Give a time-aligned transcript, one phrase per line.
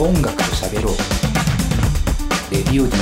[0.00, 0.94] 音楽と喋ろう
[2.52, 2.92] レディオ D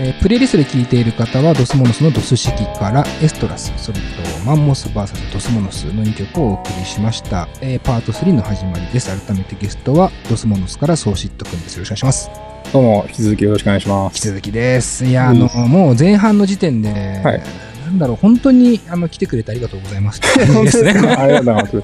[0.00, 4.04] えープレイリストで聴いている方はドスモノスのドス式からエストラス、それと
[4.44, 7.48] マンモス VS ドスモノスの2曲をお送りしました。
[7.62, 9.08] えーパート3の始まりです。
[9.26, 11.76] 改めてゲストはドスモノスからソーシットくんです。
[11.76, 12.30] よろしくお願いします。
[12.72, 14.28] どうも、引き続きよろしくお願いしま引きす。
[14.28, 15.06] 続きです。
[15.06, 16.92] いや、あの、もう前半の時点で、
[17.24, 20.92] はいなんだろう、本当にあの来てくれてありがとうございますって感じですね。
[21.16, 21.76] ありがとうございます。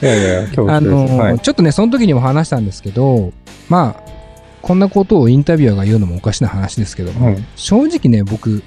[0.00, 1.40] いやいや、今日あのーはい。
[1.40, 3.32] ちょっとね、その時にも話したんですけど、
[3.68, 4.10] まあ、
[4.62, 8.62] こんなことをインタビュアーが言うのもおかしな話ですけども、うん正直ね、僕、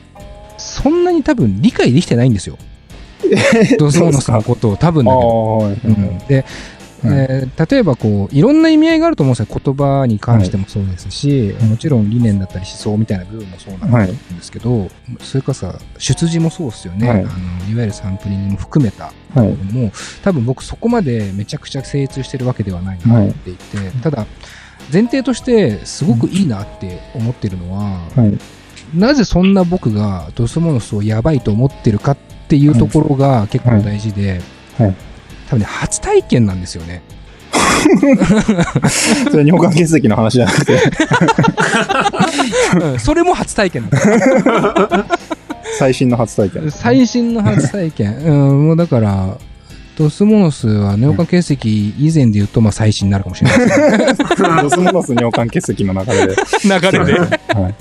[0.58, 2.58] そんなに多分理解できてないんですよ。
[3.80, 5.60] ドスモノスのことを多分だけど。
[5.86, 6.46] うんで、
[7.04, 7.14] うん。
[7.14, 9.62] えー例えばこういろんな意味合いがあると思うんですよ。
[9.64, 14.90] 言葉に関してもそうですし、もちろん理念だったり思想みたいな部分もそうなんですけど、
[15.20, 17.22] それからさ出自もそうですよね、はい。
[17.22, 17.30] い、あの
[17.72, 19.48] いわゆるサンプリングも含めたはい。
[19.50, 19.92] もう
[20.24, 23.56] 多分僕そこまでめちゃくちゃ精通してるわけではないなと思ってい。
[23.56, 24.26] て、ただ
[24.92, 28.98] 前提としてすごくいいなって思ってるのは、はい。
[28.98, 32.18] なぜそんな僕がドスモノスをやばいと思ってるかっ
[32.48, 34.42] ていうところが結構大事で、
[34.78, 34.88] はい。
[34.88, 34.96] はい
[35.50, 37.02] 多分ね初体験なんですよね。
[39.32, 40.82] それ、尿管結石の話じゃなくて、
[42.82, 44.00] うんそれも初体験だ
[45.78, 46.72] 最新の初体験。
[46.72, 48.18] 最新の初体験。
[48.18, 49.38] うん、もうだから、
[49.98, 53.88] ドスモノスは尿管結石以前で言うと、まあ最新になるかもしれないですね。
[54.62, 56.20] ドスモノス尿管結石の中で。
[56.64, 57.14] 流れで。
[57.20, 57.76] はい。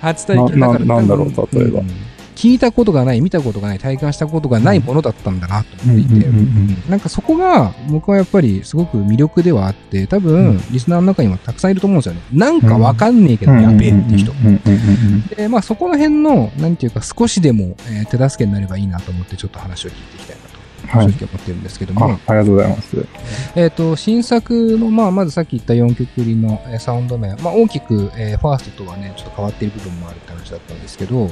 [0.00, 1.86] 初体験なななんだろう例えばん
[2.34, 12.20] 聞いたことがない、見たことがない、体感したことがないものだったんだなと思っていて、うんうんうんうんなんかそこが僕はやっぱりすごく魅力ではあって、多分、うんリスナーの中にもたくさんいると思うんですよね。
[12.32, 14.32] なんかわかんねえけど、やべえっていう人。
[14.32, 14.76] うんうんうんう
[15.16, 20.52] んで、まあそこの辺の、なんていうか少しでも、えー手助けになればいいなと思ってちょっと話を聞いていきたいなと。
[20.52, 23.06] はい正直思ってるんですけども、あありがとうございます。
[23.54, 31.30] えっ、と、新作の、まあ、まずさっき言った4曲入りの、えーサウンド名、まあ、大きく、えーファーストとはね、ちょっと変わっている部分もあるって話だったんですけど、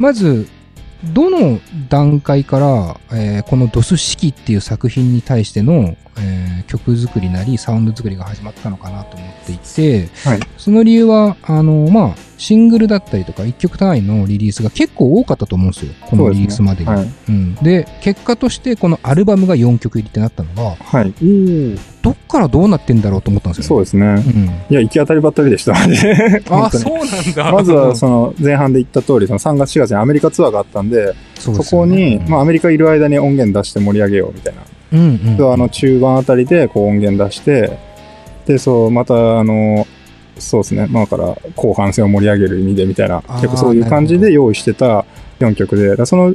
[0.00, 0.48] まず、
[1.14, 10.40] どの段階から、えーこのドス式っていう作品に対しての、えー曲作りなり、サウンド作りが始まったのかなと思っていて、はい。
[10.56, 15.92] その理由は、あの、まあ、シングルだったりとか、1曲単位のリリースが結構多かったと思うんですよ。
[16.06, 16.86] このリリースまでに。
[16.88, 17.08] はい。
[17.28, 21.12] うん、で、結果として、このアルバムが4曲入りってなったのが、はい。
[22.00, 24.06] どっからどうなってんだろうと思ったんですよ、そうですね。
[24.06, 24.44] うん。
[24.70, 25.74] いや、行き当たりばったりでした。
[25.76, 27.52] あそうなんだ。
[27.52, 34.62] まずは、その、前半で言った通り、その3月4月にアメリカツアーがあったんで、そそこに、まあ、アメリカいる間に音源出して盛り上げようみたいな。
[34.92, 37.78] うんうん、であの、中盤あたりで、こう、音源出して、
[38.46, 39.86] で、そう、また、あの、
[40.40, 45.04] そうですね、まあ、だから、後半戦を盛り上げる意味でみたいな結構そういう感じで用意してた
[45.38, 46.34] 4曲で、その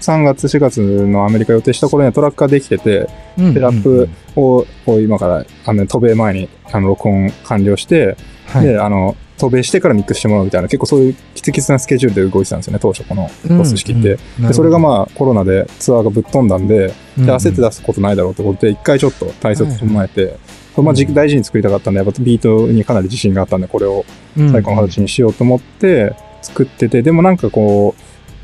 [0.00, 3.08] 3月、4月のアメリカ予定した頃にはトラックができてて、
[3.38, 4.66] うんうんで、ラップを、
[5.00, 14.16] 今から、あの、渡米前に、あの、録音完了して、はい、で、あの、渡米してからミックスしてもらうみたいな、結構そういうキツキツなスケジュールで動いてたんですよね、当初このロス式って。
[14.38, 20.36] でそれがまあコロナでツアーがぶっ飛んだんで、あで焦って出すことないだろうってことで、一回ちょっと対策整えて、
[20.76, 24.04] まあ、じ大事に作りたかったんで、やっぱビートにかなり自信があったんで、これを
[24.36, 27.94] 最高の形にしようと思って作ってて、でもなんかこ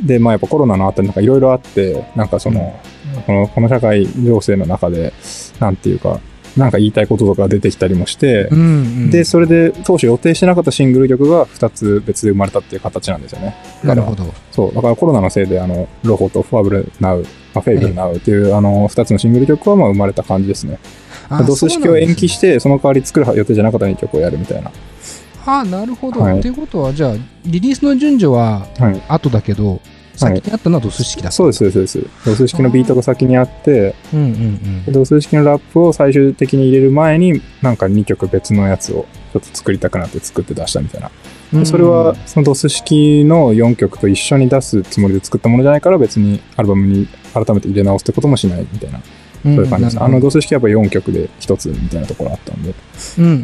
[0.03, 2.79] う、で、まあやっぱコロナのあったりなんかいろいろあって、なんかその、
[3.27, 5.13] この、この社会情勢の中で、
[5.59, 6.21] なんていうか、
[6.57, 8.63] なんか言いたいこととか出てきたりもして、うんう
[9.07, 13.57] ん、で、それで当初予定してなかったシングル曲が2つ別で生まれたっていう形なんですよね。
[13.85, 14.25] なるほど。
[14.51, 14.75] そう。
[14.75, 17.23] だからコロナのせいで、あの、ロホとファブルナウ、
[17.55, 20.79] まあ、フェイブルナウっていう、あの、2つのシングル曲はまあ生まれた感じですね。
[21.29, 22.39] あドス式を延期し。
[22.39, 24.71] て、その代わり作る予定じゃなかった2曲をやるみたいな。
[24.71, 26.21] そうなんですねあなるほど。
[26.21, 27.15] はいいうことは、じゃあ、
[27.47, 29.03] リリースの順序ははい。
[29.09, 29.81] 後だけど、
[30.19, 31.33] 先にあったのはドス式だった。
[31.33, 32.07] そうです、そうです。
[32.27, 41.11] ドス式のビートが先にあって、うんうんでドス式のラップを最終的に入れる前に、なんか2曲別のやつをちょっと作りたくなって作って出したみたいな。
[41.53, 41.61] うん。
[41.61, 49.03] でそれは、そのドス式の4曲と一緒に出すつもりで作ったものじゃないから別にアルバムに改めて入れ直すってこともしないみたいな、うん、
[49.43, 49.97] そういう感じです。
[49.99, 52.75] んあのドス式はやっぱ4曲で1つみたいなところあったんで。
[53.19, 53.39] うんうんうんう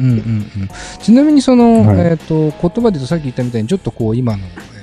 [0.65, 0.69] ん。
[1.01, 4.75] ちなみにその、はいえっ、と、言葉で言うとさっき言ったみたいに、ちょっとこう、今の、えー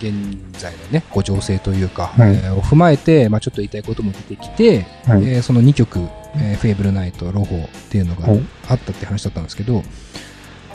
[0.00, 0.12] 現
[0.52, 5.24] 在のね、こう情勢というか、はいえーを踏まえて、まあちょっと言いたいことも出てきて、はい。
[5.24, 5.98] えーその2曲、
[6.36, 9.82] えーフェーブルナイト、ロホっていうのがはいあったって話だったんですけど、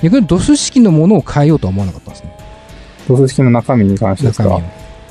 [0.01, 2.35] 逆にドス式のものを変えようとは思わなかったんですね。
[3.07, 4.59] ドス式の中身に関してですか？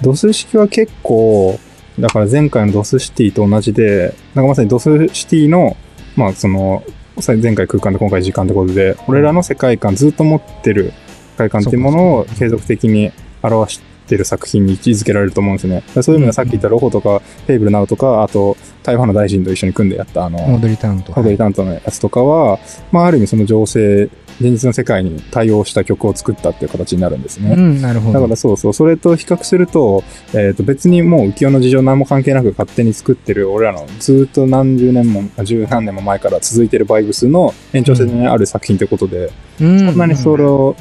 [0.03, 1.59] ドス式は結構、
[1.99, 5.77] だから前回のドスシティと同じで、なんかまさにドスシティの、
[6.17, 6.83] まあその、
[7.27, 13.13] 前回空間で今回時間ってことで、俺らの世界観ずっと持ってる世界観っていうものを継続的に
[13.43, 15.83] 表しってる作品に位置づけられると思うんですね。
[16.03, 21.13] そういう意味ではさっき言ったロホとか、フェイブルナウとか、あと、台湾の大臣と一緒に組んでやったあの、モドリタウンと。
[21.17, 22.59] モドリタウンとのやつとかは、
[22.91, 24.09] まあ、ある意味その情勢、
[24.43, 27.55] 現実の世界に対応した曲を作ったっていう形になるんですね。
[27.57, 28.15] うん、なるほど。
[28.15, 30.05] だからそうそう、それと比較すると、
[30.35, 39.31] えっ、と別にもう浮世の事情何も関係なく勝手に作ってる俺らのずっと何十年も、十何年も前から続いてるバイブスの延長線にある作品ってことで、
[39.61, 40.77] うん、そんなにそれを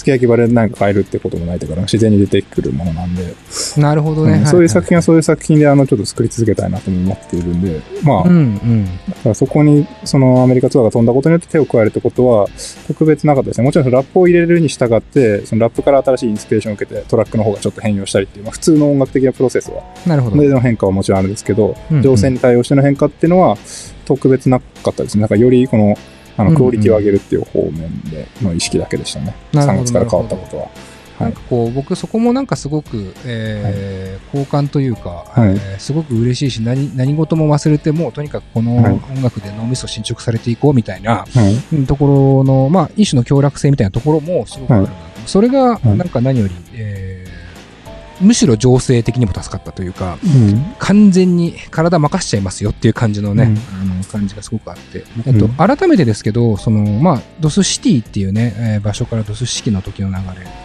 [0.00, 3.34] 付け焼き場で何か変えるってこともないというか、自然に出てくるものなんで、
[3.76, 4.44] なるほどね。
[4.46, 8.88] そういう作品はそういう作品であのちょっと作り続けたいなと思っているんで、まあ、うん
[9.24, 9.34] うん。
[9.34, 12.48] そこにそのアメリカツアーが飛んだことによって手を加えるってことは
[12.86, 13.64] 特別なかったですね。
[13.64, 20.40] もちろんラップを入れるに従って、そのラップから新しいインスピレーションを受けてトラックの方がちょっと変容したりっていう、まあ、普通の音楽的なプロセスは、なるほど。
[20.40, 23.56] での変化はもちろんあるんですけど、情勢に対応しての変化っていうのは
[24.04, 25.20] 特別なかったですね。
[25.20, 25.96] なんかよりこの、
[26.40, 29.34] あの、うんうんクオリティを上げるっていう方面での意識だけでしたね。
[29.52, 30.68] 3なるほど月から変わったことは。
[31.20, 41.76] なんかこう、僕そこもなんかすごく、えー好感というか、はいえーすごく嬉しいし、何、何事も忘れて、もうとにかくこのはい音楽で脳みそ進捗されていこうみたいな、はい。
[41.76, 44.94] うんところの、まあ、一種の協楽性みたいなところもすごくあるなと。
[45.26, 46.69] それが、いなんか何より、えー
[48.20, 50.74] むしろ情勢的にも助かったというか、うん。
[50.78, 53.92] 完全に体任しちゃいますよっていう感じのね、うん。
[53.92, 60.14] あの感じがすごくあって、んえっと、改めてですけど、その、まあ、ドスシティっていうね、えー場所からドス式の時の流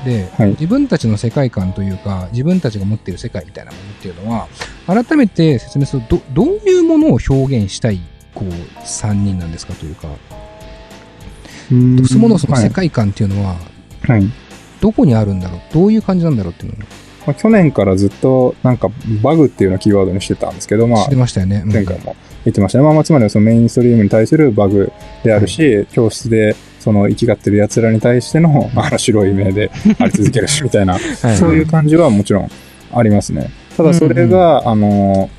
[0.05, 0.49] れで、はい。
[0.51, 4.47] 自分たちの世界観というか、自分たちが持っている世界みたいなものっていうのは、
[4.87, 7.99] 改めて説明すると、どどういうものを表現したい、
[8.33, 8.49] こう、
[8.83, 10.07] 3人なんですかというか、
[11.71, 11.95] うん。
[11.95, 13.57] ドスモノスの世界観っていうのは、は
[14.07, 14.11] い。
[14.11, 14.31] はい
[14.81, 15.61] どこにあるんだろう？
[15.73, 16.87] どういう感じなんだろうっていうのを
[17.25, 18.89] まあ、去年からずっとなんか
[19.21, 21.63] バグっていうようなキーワードにしてたんですけど、まあて、ましたよね。
[21.65, 22.83] うん前回も言ってましたね。
[22.83, 24.91] まあまあ、つまりはそのメインストリームに対するバグ
[25.23, 31.01] であるし、教室でその生きがってる奴らに対しての、あの白い目であり続けるし、みたいな、 はい
[31.35, 32.51] そういう感じはもちろん
[32.93, 33.49] ありますね。
[33.75, 35.29] ただそれが、あの、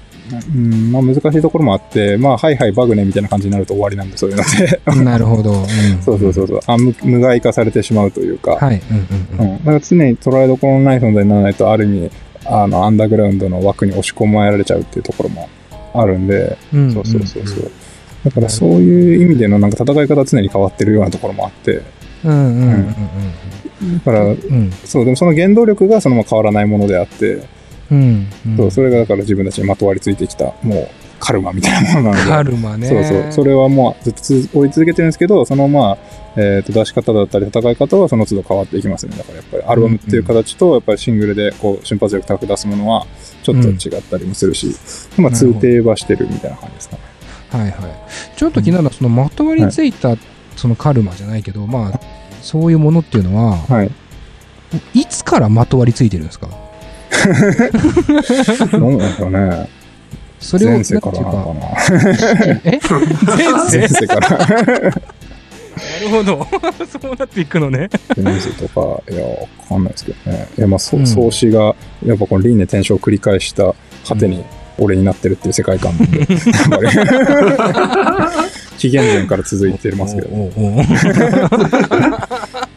[0.55, 4.81] うん、まあ難しいところもあって、まあ、はいはいバグねみたいな感じになると終わりなんで、そういうので。
[5.05, 5.53] なるほど。
[5.53, 5.67] うん。
[6.03, 6.61] そうそうそうそう。
[6.67, 6.95] あ無。
[7.03, 8.83] 無害化されてしまうというか、はい。
[8.91, 12.11] うんうんだから常に捉えどころのない存在にならないと、ある意味、
[12.45, 15.49] あの、アンダーグラウンドの枠に押し込まれちゃうっていうところも
[15.95, 17.71] あるんで、うんそうそうそうそう。
[18.25, 21.83] だからそういう意味でのなんか戦い方は常に変わってるようなところもあって、
[22.25, 22.97] うんうんうん
[23.83, 23.99] うん。
[23.99, 24.73] だから、うんうん。
[24.85, 27.43] そう、でもその原動力がそのまま変わらないものであって、
[27.91, 30.89] うんうんそう、それがだから自分たちにまとわりついてきた、もう、
[31.19, 32.31] カルマみたいなものなので。
[32.31, 32.89] カルマね。
[32.89, 33.33] そうそう。
[33.33, 35.99] それはもうずっとつ追い続けてるんですけど、そのまあ、
[36.37, 39.17] えっ、と、出し方だったり戦い方はその都度変わっていきますね。
[39.17, 43.07] だからやっぱりアルバムっていう形と、やっぱりシングルでこう瞬発力高く出すものは
[43.43, 44.75] ちょっと違ったりもするし、
[45.17, 47.03] まあ通底はしてるみたいな感じですかね。
[47.51, 47.73] はいはい。
[48.37, 50.17] ちょっと気になるのは、そのまとわりついた、
[50.57, 52.01] そのカルマじゃないけど、まあ、
[52.43, 53.91] そういうものっていうのは、はい。
[54.93, 56.49] いつからまとわりついてるんですか？
[58.79, 59.69] どうなんでしょうね。
[60.39, 61.67] それを、前世からななんのかな。
[62.65, 62.81] え？
[63.71, 64.07] 前世？
[64.07, 64.29] から。
[65.77, 66.47] なるほど。
[67.01, 67.89] そうなっていくのね。
[68.17, 69.37] 前世とか、いや、わ
[69.69, 70.49] かんないですけどね。
[70.57, 71.75] いや、まあ、そん創始が、
[72.05, 73.75] やっぱこの輪廻転生を繰り返した
[74.07, 74.45] 果てに
[74.79, 76.27] 俺になってるっていう世界観なんで、
[78.79, 80.29] 紀元前から続いてますけど、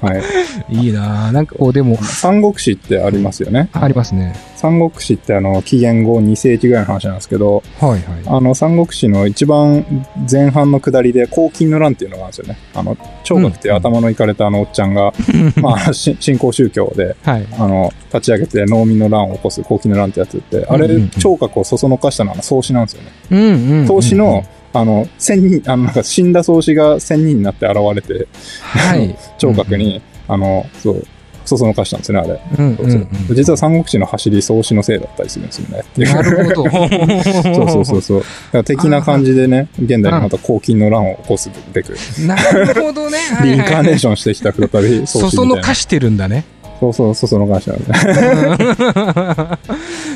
[0.01, 0.21] はい。
[0.69, 3.69] いいなぁなんかこう、でも、三国志ってありますよね。
[3.73, 4.33] ありますね。
[4.55, 8.01] 三国志ってあの、紀元後2世紀ぐらいの話なんですけど、はいはい。
[8.25, 9.85] あの、三国志の一番
[10.29, 12.57] 前半の下りで、黄金の乱っていうのがあるんですよね。
[12.73, 15.13] あの、聴覚って頭のいかれたあのおっちゃんが、
[15.61, 17.47] まあ、し新興宗教で、はい。
[17.57, 23.11] あの、立ち上げて農民の乱を起こす黄金の乱ってやつって、あれうんうんうん、聴覚をそそのかしたのは創始なんですよね。
[23.31, 23.87] うんうんうん。
[23.87, 28.27] 創始の、あの、千人、あの、なんか死んだ創始が千人になって現れて、
[28.61, 29.15] はい。
[29.37, 31.03] 聴覚に、あの、そう、
[31.45, 32.39] そそのかしたんですね、あれ。
[32.59, 33.35] うんうんそうそううん。
[33.35, 35.83] 実は三国志の走り創始のせいだったりするんですよね。
[36.05, 36.69] なるほど。
[36.69, 38.19] そうそうそうそう。
[38.19, 41.95] だから的な感じでね、現代にまた黄金の乱を起こすべく、
[42.27, 43.17] なるほどね。
[43.43, 44.17] リインカーネーション。
[44.19, 45.55] してきた再び創そ始みたいな。
[45.55, 46.43] そのかしてるんだね。
[46.79, 47.91] そうそう、そそのかしたんです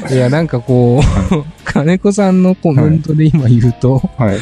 [0.10, 0.16] ね。
[0.16, 4.38] いや、なんかこう、金子さんのコメントで今言うと、はい。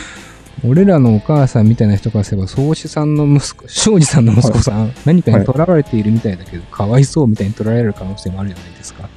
[0.63, 9.09] 俺らのお母さんみたいな人からすれば、宗師さんの息子、庄司さんの息子さん、何かに囚われているみたいだけど、かわいそうみたいに取られる可能性もあるじゃないですか。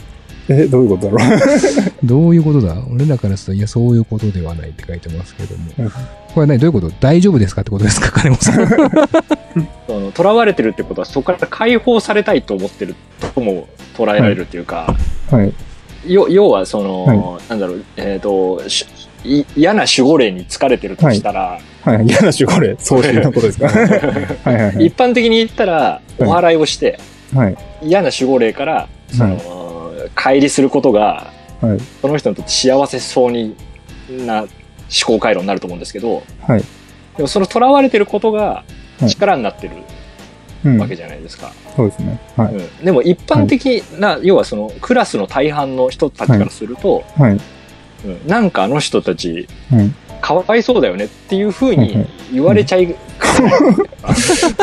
[0.49, 1.41] え、どういうことだろう？
[2.05, 2.77] どういうことだ？
[2.93, 5.65] 俺らからすると、いや、そういうことではないって書いてますけども。
[5.79, 5.91] うん
[6.35, 6.91] これはね、どういうこと？
[7.01, 8.11] 大丈夫ですかってことですか？
[8.11, 8.67] 金子さん。
[9.87, 12.97] その囚われてるってことはそこから解放されたいと思ってる
[13.35, 14.97] とも捉えられるっていうか、
[15.31, 16.13] はい。
[16.13, 17.05] よ要はその、
[17.37, 18.85] はなんだろうえっ、とし
[19.25, 22.05] い嫌な守護霊に疲れてるとしたら、はい。
[22.07, 23.69] 嫌な守護霊、創始のことですか？
[23.71, 24.87] はいはいはい。
[24.87, 26.99] 一般的に言ったらお祓いをして、
[27.33, 27.57] はい。
[27.83, 29.64] 嫌な守護霊からその、
[30.15, 31.79] 乖離することが、はい。
[32.01, 33.57] その人にとって幸せそうに
[34.11, 34.49] な思
[35.07, 36.65] 考回路になると思うんですけど、はい。
[37.17, 38.65] でもその囚われてることが
[39.01, 39.75] はい力になってる
[40.65, 40.79] うん。
[40.79, 41.53] わけじゃないですか。
[41.77, 42.19] そうですね。
[42.37, 42.55] はい。
[42.55, 47.33] うんでも一般的な、要はそのクラスの大半の人たちからすると、はい。
[47.33, 47.41] うん
[48.27, 49.95] なんかあの人たちうん。
[50.21, 52.97] かわいそうだよねっていうふうにうんうん言われちゃいう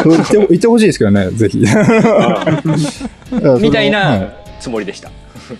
[0.05, 1.59] 言って言ってほしいですけどね、ぜひ。
[3.61, 5.11] みたいはなつもりでした。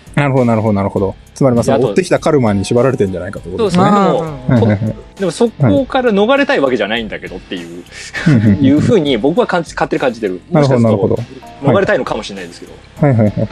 [0.14, 1.14] なるほど、なるほど、なるほど。
[1.34, 3.84] つまり、まあ、追ってきたカルマに縛られてんじゃないかということですね。
[3.84, 7.84] そうですねまあでもそこから逃れたいわけじゃないんだけどっていう、
[8.28, 10.40] うんいうふうに僕は感じ勝手に感じてる。
[10.50, 11.22] なるほど、なるほもど
[11.62, 12.72] 逃れたいのかもしれないですけど。
[13.00, 13.48] はいはいはいはい。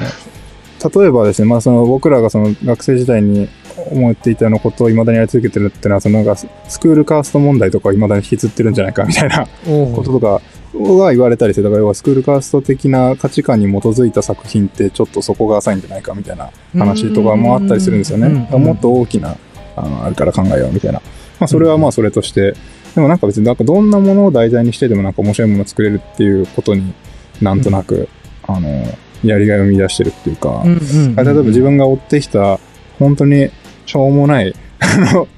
[1.01, 3.49] 例えばですね、まあその僕らがその学生時代に
[3.91, 10.41] 思っていたようなことを未だにやり続けてるっていうのは、そのなんかススクールカースト問題とかを未だに引きずってるんじゃないかみたいなこととか
[10.75, 18.29] が言われたりして、だから要はスクールカースト的な価値観に基づいた作品ってちょっとそこが浅いんじゃないかみたいな話とかもあったりするんですよね。
[18.51, 19.37] もっと大きな、
[19.77, 21.01] あの、あるから考えようみたいな。
[21.39, 22.55] まあそれはまあそれとして、
[22.95, 26.93] でもなんか別になんかどんなものを題材にしてでもなんか面白いものを作れるっていうことに
[27.41, 28.09] なんとなく、
[28.47, 28.85] あの、
[29.25, 32.59] やりがいを見出してるっていうか、例えば自分が追ってきた
[32.99, 33.51] 本当に
[33.91, 34.55] しょうもない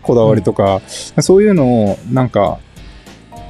[0.03, 0.81] こだわりとか、
[1.21, 2.59] そういうのをなんか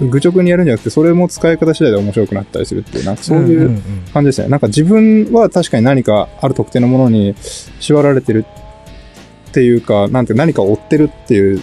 [0.00, 3.82] 愚直にやるんじゃなくてそれも使い方次第で面白くなったりするっていうなんかそういうんん
[4.12, 7.34] 感じですね、なんか自分は確かに何かある特定のものに
[7.80, 8.44] 縛られてる
[9.50, 11.60] っていうかなんて何かを追ってるっていう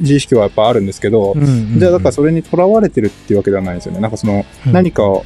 [0.00, 4.00] 自意識はやっぱあるんですけど、うんうんうんじゃあだからそれにとらわれてるっていうわけではないんですよね。
[4.00, 4.72] なんかそのうん。
[4.72, 5.24] 何かを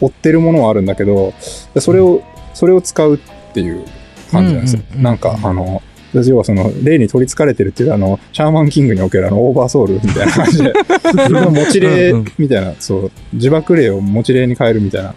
[0.00, 1.32] 追ってるものはあるんだけど、
[1.78, 2.22] それを、
[2.54, 3.18] それを使うっ
[3.54, 3.84] ていう
[4.30, 4.82] 感じなんですよ。
[4.82, 5.02] うんうんうん。
[5.04, 5.82] なんか、あの、
[6.14, 10.72] 要はその、例に取り憑かれてるっていう、あの、シャーマンキングにおけるあの、オーバーソウルみたいな感じで、
[11.50, 15.14] 持ち例うんうんみたいな、そう、自爆例を持ち例に変えるみたいな、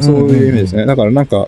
[0.00, 0.86] そういう意味ですね。
[0.86, 1.46] だからなんか、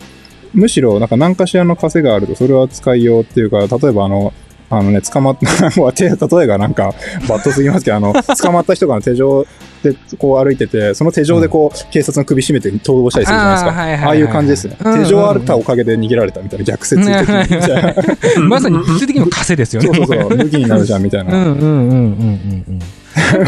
[0.55, 4.33] むしろ、なんか何かしらの稼があると、それは使いようっていうか、例えばあの、
[4.69, 6.95] あのね、捕まっ た、例えがなんか、
[7.29, 9.47] バットすぎますけど、あの、捕まった人が手錠
[9.83, 13.71] でこう歩いてて、その手錠でこう、警察の首絞めて逃亡したりするじゃないですか。
[13.71, 14.77] あーはいはいはいああいう感じですね。
[14.81, 17.83] うんうんうん手錠あったおかげで逃げられたみたいな、逆説的にみたい
[18.37, 18.43] な。
[18.43, 19.89] まさに物理的にも稼ですよね。
[19.89, 21.35] そうそうそう、武器になるじゃんみたいな。
[21.37, 22.79] うんうんうんうんうん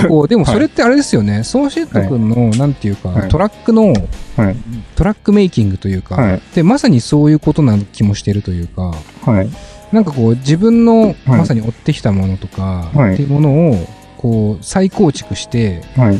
[0.08, 3.92] こう、でもそれってあれですよね、ソーシェット君の、なんていうか、はいトラックの、
[4.36, 4.56] はい。
[4.96, 8.94] トラックメイキングというか、はいで、まさにそういうことな気もしてるというか、
[9.24, 9.50] はい。
[9.92, 16.18] なんかこう、自分の、まさに追ってきたものとか、はいっていうものを、こう、再構築して、はい。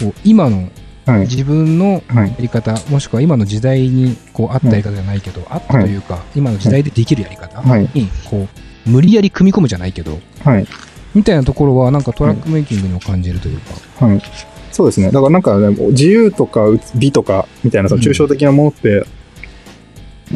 [0.00, 0.68] こう、今の
[1.04, 1.20] はい。
[1.22, 2.36] 自分のはいや。
[2.38, 8.46] り方、もしくは今の時代にこうあったやり方じゃないけど、あったというか、今の時代でできるやり方はいに、こ
[8.86, 10.66] う、無理やり組み込むじゃないけど、はい。
[11.14, 13.58] みたいなところは、なんかトラックメイキングにも感じるという
[13.98, 14.06] か。
[14.06, 14.22] はい。
[14.70, 15.10] そうですね。
[15.10, 16.62] だからなんかね、自由とか
[16.94, 19.04] 美とかみたいなその抽象的なものって、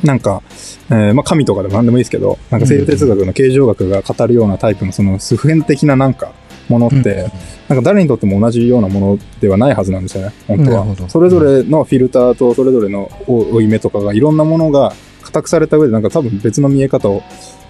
[0.05, 0.43] なんか、
[0.91, 6.33] えーまあ神とかでも何でもいいですけど、なんか生理哲学の形状学が語るようなタイプのその普遍的ななんか
[6.69, 7.31] ものって、
[7.69, 11.09] なんか誰にとっても同じようなものではないはずなんですよね、本当は。
[11.09, 14.93] それぞれのフィルターとそれぞれの追い目とかがいろんなものが
[15.23, 17.23] 固くされた上でなんか多分別の見え方を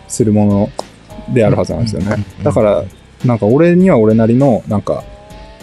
[0.09, 0.71] するもの
[1.33, 2.25] であるはずなんですよね。
[2.43, 2.85] だから、
[3.25, 5.05] なんか俺には俺なりのなんか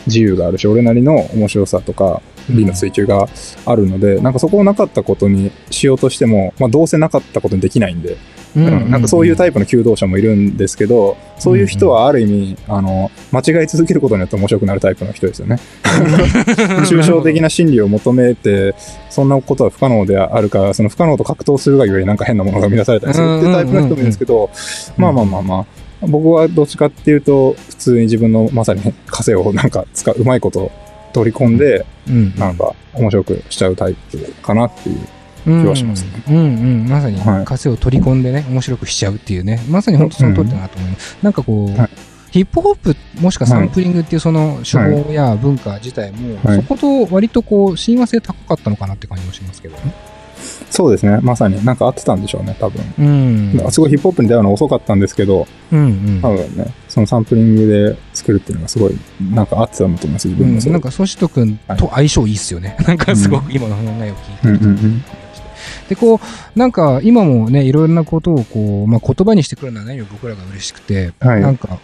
[0.07, 3.27] 自由があるし、俺なりの面白さとか美の追求が
[3.65, 8.17] あるので、なんかそこをなかったことにしようとしても、まあどうせなかったことにできないんで、うん
[8.55, 15.60] なんかそういうタイイプの求道者もいるんですけど、そういう人はある意味、あの、間違い続けることによって面白くなるタイプの人ですよね。
[16.86, 18.75] 抽象的な真理を求めて、
[19.10, 24.50] そんなことは不可能であるから、その不可能と格闘するがゆえになんか変なものが生み出されたりするっていうタイプの人もいるんですけど、
[24.98, 25.65] まあまあまあま
[26.01, 30.72] あ、僕はどっちかっていうと、普通に自分のまさに枷をなんか使う、うまいこと
[31.13, 32.36] 取り込んで、うん。
[32.36, 34.98] なんか面白くしちゃうタイプかなっていう。
[35.43, 36.39] 気はしますねうんう
[36.85, 41.17] ん、まさにはい枷を取り込んでね、面白くしちゃうっていうね、まさに本当その通りだなと思います。
[41.21, 41.89] なんかこう、はい
[42.33, 49.93] ヒップホップもしくはサンプリングっていうその手法や文化自体も、はいそこと割とこう親和性高かったのかなって感じもしますけどね。
[50.71, 51.19] そうですね。
[51.21, 52.83] まさになんか合ってたんでしょうね、多分。
[52.97, 53.71] うん。
[53.71, 60.71] すごいヒップホップに出会うの遅かったんですけど、うんうん多分ね、そのサンプリングで作るっていうのがすごい、なんか合ってたんだと思います、自うん分もそれ。
[60.71, 62.75] なんかソシト君と相性いいっすよね。
[62.88, 64.65] なんかすごく今の考えを聞いてると。
[64.65, 65.03] うんうんうん
[65.89, 71.41] で、こう、なんか今もね、いろいろなことをこう、まあ、言葉にしてくるのは何より僕らが嬉しくて、はい。
[71.41, 71.79] なんか、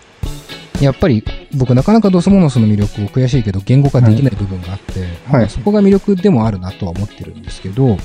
[0.81, 1.25] やっぱり
[1.57, 5.09] 僕なかなかドスモノスの魅力を悔しいけど言語化できない部分があって、はい。
[5.41, 7.97] まあそこが魅力でもあるなとは思ってるんですけど、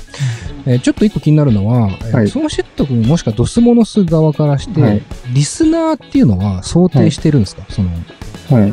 [0.67, 2.29] えーちょっと一個気になるのは、えーはい。
[2.29, 5.03] ソーシェット君もしくはドスモノス側からして、はい。
[5.33, 7.91] リスナーっていうのは想定してるんですか、その
[8.51, 8.73] はい。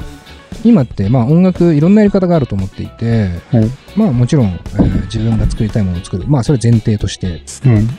[0.63, 3.65] 今ってまあ音楽いろんなやり方があると思っていて、はい。
[3.95, 6.25] まあもちろん、えー自分が作りたいものを作る。
[6.27, 7.41] まあそれ前提として。
[7.65, 7.89] うん。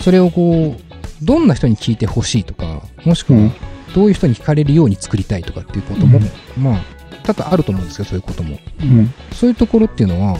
[0.00, 3.52] それをこう、どんな人に聞いてほしいとか、もしくはうん、
[3.94, 6.20] どういう人に聞かれるように作りたいとかっていうことも、
[6.58, 6.80] まあ、
[7.22, 8.58] 多々あると思うんですけど、そういうことも。
[8.80, 9.14] うん。
[9.32, 10.38] そういうところっていうのは、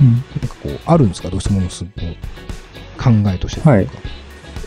[0.00, 1.30] うんなんかこう、あるんですか？
[1.30, 2.16] どうしてものすごい
[2.98, 3.92] 考えとしてというか。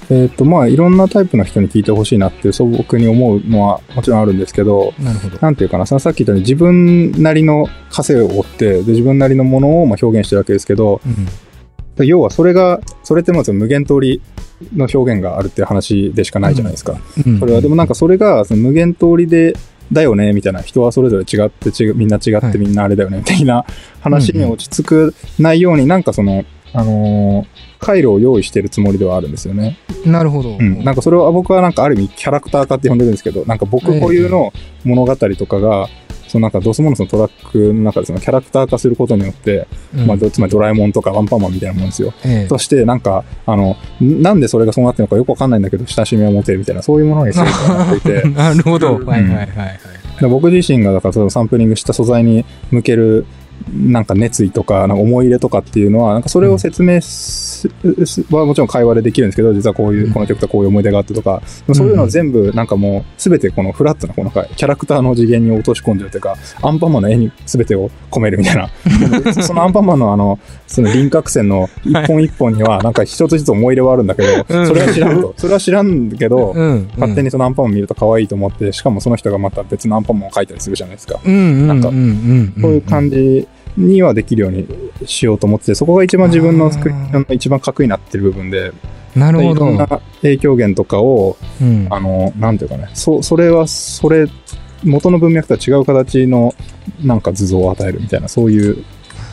[0.09, 5.37] えっ、と、まあ、いろんなタイプの人に聞いてほしいなっていう素朴に思うのはもちろんあるんですけど、なるほど。
[5.39, 11.27] なんていうかな、さっき言ったように自分なりの枷を追って、で自分なりのものをまあ表現してるわけですけど、うん
[11.95, 14.21] で要はそれが、それってまず無限通り
[14.73, 16.97] の表現があるっていう話でしかないじゃないですか。
[17.27, 19.53] うんそれはでもなんかそれがその無限通りで、
[19.91, 23.65] だよねみたいな人はそれぞれ違って違うみんな違ってはいみんなあれだよねみたいな
[24.01, 29.77] 話に落ち着くないようになんかそのあのー回路を用意してるつもりではあるんですよね。
[30.05, 30.57] なるほど。
[30.57, 30.83] うん。
[30.83, 35.87] なんかそれは僕はなんかある意味キャラクター化って呼んでるんですけど、なんか僕固有の物語とかが、
[36.27, 42.13] そのなんかドスモノスのトラックの中でそのキャラクター化することによって、うんまあどつまりドラえもんとかワンパンマンみたいなもんですよ。
[42.23, 48.97] ええとして、なんか、あの、んなんでそれがそうなってるのかよくわかんないんだけど、親しみを持てるみたいな、そういうものにするとなっていて、 なるほど。
[48.97, 49.79] うんはいはいはいはい。
[50.19, 53.25] で僕自身がだからそのサンプリングした素材に向ける
[53.73, 57.69] なんか熱意とかなんか思い入れとかっていうのはなんかそれを説明す、
[58.05, 61.41] すはもちろん会話でできるんですけど実はこういう、うんこの曲とこういう思い出があってとか
[61.73, 68.69] そういうのを全部なんかもう全てこのフラットなこのキャラクターの次元に落とし込んでるというかアンパンマンの絵に全てを込めるみたいな
[69.43, 76.89] そのアンパンマンのあ のその輪郭線の一本一本にはなんか一つずつ思い入れはあるんだけど、うんそれは知らんとそれは知らんけど、うん。
[76.95, 81.19] 勝手にそのアンパンマン見ると可愛いと思って、しかもその人がまた別のアンパンマンを描いたりするじゃないですか。
[81.23, 82.61] なんかうんうんうん。
[82.61, 83.47] そういう感じ
[83.79, 84.67] にはできるように
[85.05, 88.71] しようと思ってて、そこが一番自分のの一番核になってる部分で、
[89.15, 89.65] なるほど。
[89.67, 89.87] いろんな
[90.21, 94.27] 影響源とかを、うんあの、なんていうかね、そそれはそれ、
[94.83, 96.53] 元の文脈とは違う形の
[97.03, 98.83] なんか図像を与えるみたいな、そういう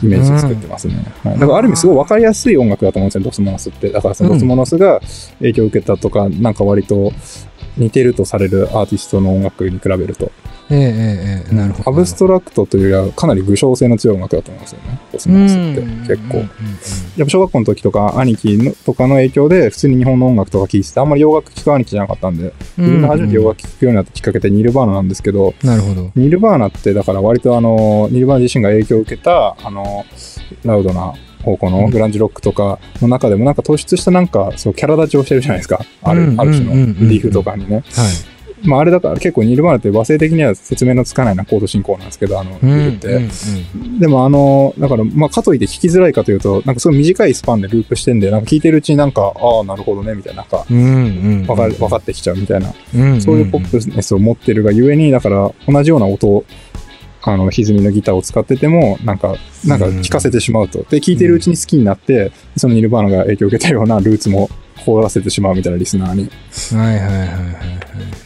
[0.03, 0.95] イメージで作ってますね。
[1.23, 3.89] はい、だからある意味すごい分かりやすい音楽だと思うんですよ、ドスモノスって。
[3.89, 5.01] だからそのドスモノスが
[5.39, 7.11] 影響を受けたとか、なんか割と
[7.77, 10.31] 似てるとされるアーティストの音楽に比べると。
[10.69, 11.55] ええええええ。
[11.55, 11.89] なるほど。
[11.89, 14.99] アブストラクトというよりはかなり具象性の強い音楽だと思うんですよね。
[15.13, 16.37] ドスモノスって結構。
[16.39, 16.47] やっ
[17.19, 26.11] ぱ小学校の時とか兄貴のとかの影響で普通に日本の音楽とか聴いててあんまり洋楽聴く兄貴じゃなかったんで自分が初めて洋楽聴くようになったきっかけってニルバーナなんですけどなるほど。
[26.15, 30.05] ニルバーナってだから割とあのニルバーナ自身が影響を受けたあの
[30.65, 31.13] ラウドな
[31.47, 35.79] 方向のグランジロックとかの中でもなんか突出したなんかそうキャラ立ちをしてるじゃないですか。
[36.03, 37.09] あるうんある種のうんうんうん。
[37.09, 37.75] リーフとかにね。
[37.75, 37.83] はい。
[38.63, 50.81] まああれだから結構ニルバーナって和声的には説明のつかないなコード進行なんですけどあのうん言って、うんでもあの、だから、まあ、かといって弾きづらいかというと、なんかすごい短いスパンでループしてんで、なんか聴いてるうちになんか、ああ、なるほどね、みたいな、なんか、うんう
[51.43, 51.45] ん。
[51.47, 56.45] わかる、わかってきちゃうみたいな、うんそういうポップネスを持ってるがゆえに、だから、同じような音を、
[57.27, 59.35] あの、歪みのギターを使ってても、なんか、
[59.65, 60.85] なんか聴かせてしまうと。
[60.89, 64.49] で、聴いてるうちに好きになって、そのニルバーナが影響を受けたようなルーツも
[64.85, 66.29] 凍らせてしまうみたいなリスナーに。
[66.79, 67.51] はいはいはいはいは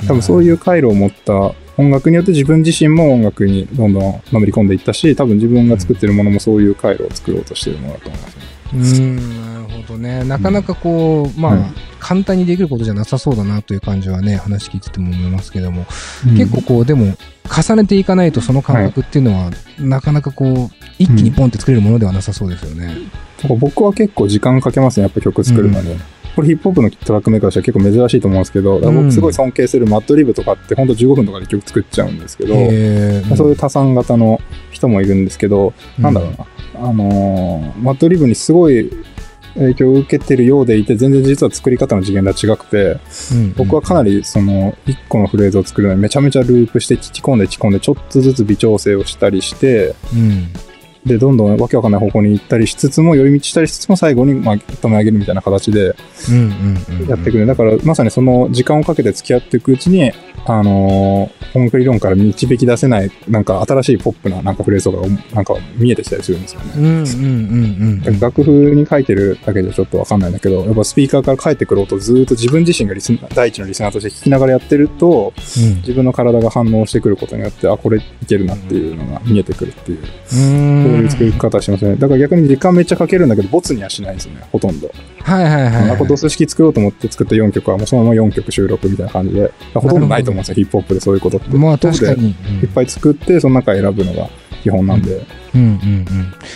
[0.03, 0.07] い。
[0.07, 8.43] 多分そういう回路を持った音楽によって自分自身も音楽にどんどんのめり込んでいったし、多分自分が作ってるものもそういう回路を作ろうとしてるものだと思いますね。
[8.73, 10.23] うーん、ほどね。
[10.23, 11.65] なかなかこう、まあ、うん。
[11.99, 15.85] 簡単にできることじゃなさそうだなという感じはね、話聞いてても思いますけども、
[16.27, 16.37] うん。
[16.37, 22.95] 結構こう、でも、重ねていかないとその感覚っていうのは、なかなかこう、一気にポンって作れるものではなさそうですよね。
[23.37, 25.99] だから僕は結構時間かけますね、やっぱ曲作るのに。
[26.35, 33.35] これヒップホップのトラックメーカーとしては結構珍しいと思うんですけど、僕すごい尊敬するマッドリブとかってほんと15分とかで曲作っちゃうんですけど、へー。
[33.35, 34.39] そういう多産型の
[34.71, 36.45] 人もいるんですけど、なんだろうな、
[36.87, 38.89] あのーマッドリブにすごい
[39.55, 42.99] 影響を受けてるようでいて、全然実は作り方の次元が違くて、
[43.33, 50.47] うん僕はかなりその1個のフレーズを作るのにめちゃめちゃループして、聞き込んで聞き込んで、ちょっとずつ微調整をしたりして、うん。
[51.05, 55.95] で、どんどんわけわかんない方向に行ったりしつつも、寄り道したりしつつも、最後にまとめ上げるみたいな形で
[56.29, 57.07] うんうんうん。
[57.07, 57.45] やってくる。
[57.45, 60.11] だから、まさにその時間をかけて付き合っていくうちに、
[60.45, 66.71] あのー音楽理論から導き出せない、なんか新しいポップななんかフレーズとかがなんか見えてきたりするんですよね。
[66.77, 68.19] うんうんうんうん。
[68.19, 79.99] 楽譜に書いてるだけじゃちょっとわかんないんだけど、やっぱスピーカーから返ってくる音をずーっと自分自身がリスナー第一のリスナーとして聞きながらやってると、自分の体が反応してくることによって、あ、これいけるなっていうのが見えてくるっていう、
[80.33, 80.90] うん。
[80.91, 81.95] いう作り方してますね。
[81.95, 84.91] だから逆に時間めっちゃかけるんだけど、ボツにはしないんですよね、ほとんど。
[85.23, 86.07] はいはいはいはい。
[86.07, 91.57] ドス式作ろうと思って作った4曲はもうそのまま4曲収録みたいな感じで、ほとんどないと思うんですよ、ヒップホップでそういうことって。
[91.57, 92.29] まあ確かでに。
[92.61, 94.29] いっぱい作って、その中選ぶのが
[94.63, 95.25] 基本なんで。
[95.53, 96.05] うんうんうん。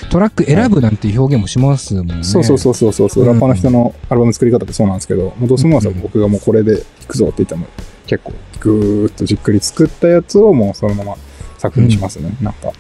[0.10, 2.24] トラック選ぶなんていう表現もしますもんね。
[2.24, 7.70] そうそうそうそうそう、うんラッパーの人のアルバム作り方ってそうなんですけど、もうドスモアさん僕がもうこれで弾くぞって言ったらもう
[8.08, 11.16] 結構ぐーっとじっくり作ったやつをもうそのまま
[11.68, 12.72] 作品にしますね、なんか。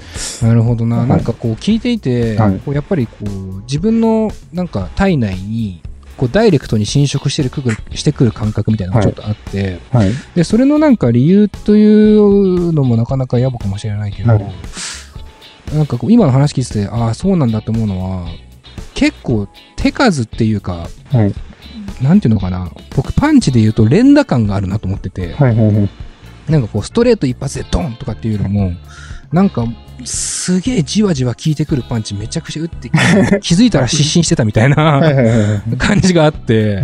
[0.42, 0.98] なるほどな。
[0.98, 5.82] はいなんかこう聞いていて、はいこうやっぱりこう自分のなんか体内に
[6.18, 10.12] こうダイレクトに侵食してるくるしてくる感覚みたいなのがちょっとあって、はい。
[10.36, 14.46] でそれのなんか理由というのもなかなか野暮かもしれないけど、はい
[15.74, 18.28] なんかこう今の話聞いててああそうなんだと思うのは
[18.94, 21.34] 結構手数っていうかはい。
[22.04, 25.56] なんていうのかな僕パンチで言うと連打感があるなと思ってて、はい。
[25.56, 25.74] はい。
[25.74, 25.90] はい。
[26.50, 28.72] なんかこうストレート一発でドンとかっていうよりも
[29.32, 29.66] なんか
[30.04, 32.90] すげえじわじわ効いてくるパンチめちゃくちゃ打って
[33.42, 35.70] 気づいたら失神してたみたいはい。
[35.70, 35.78] な。
[35.78, 36.84] 感じがあって、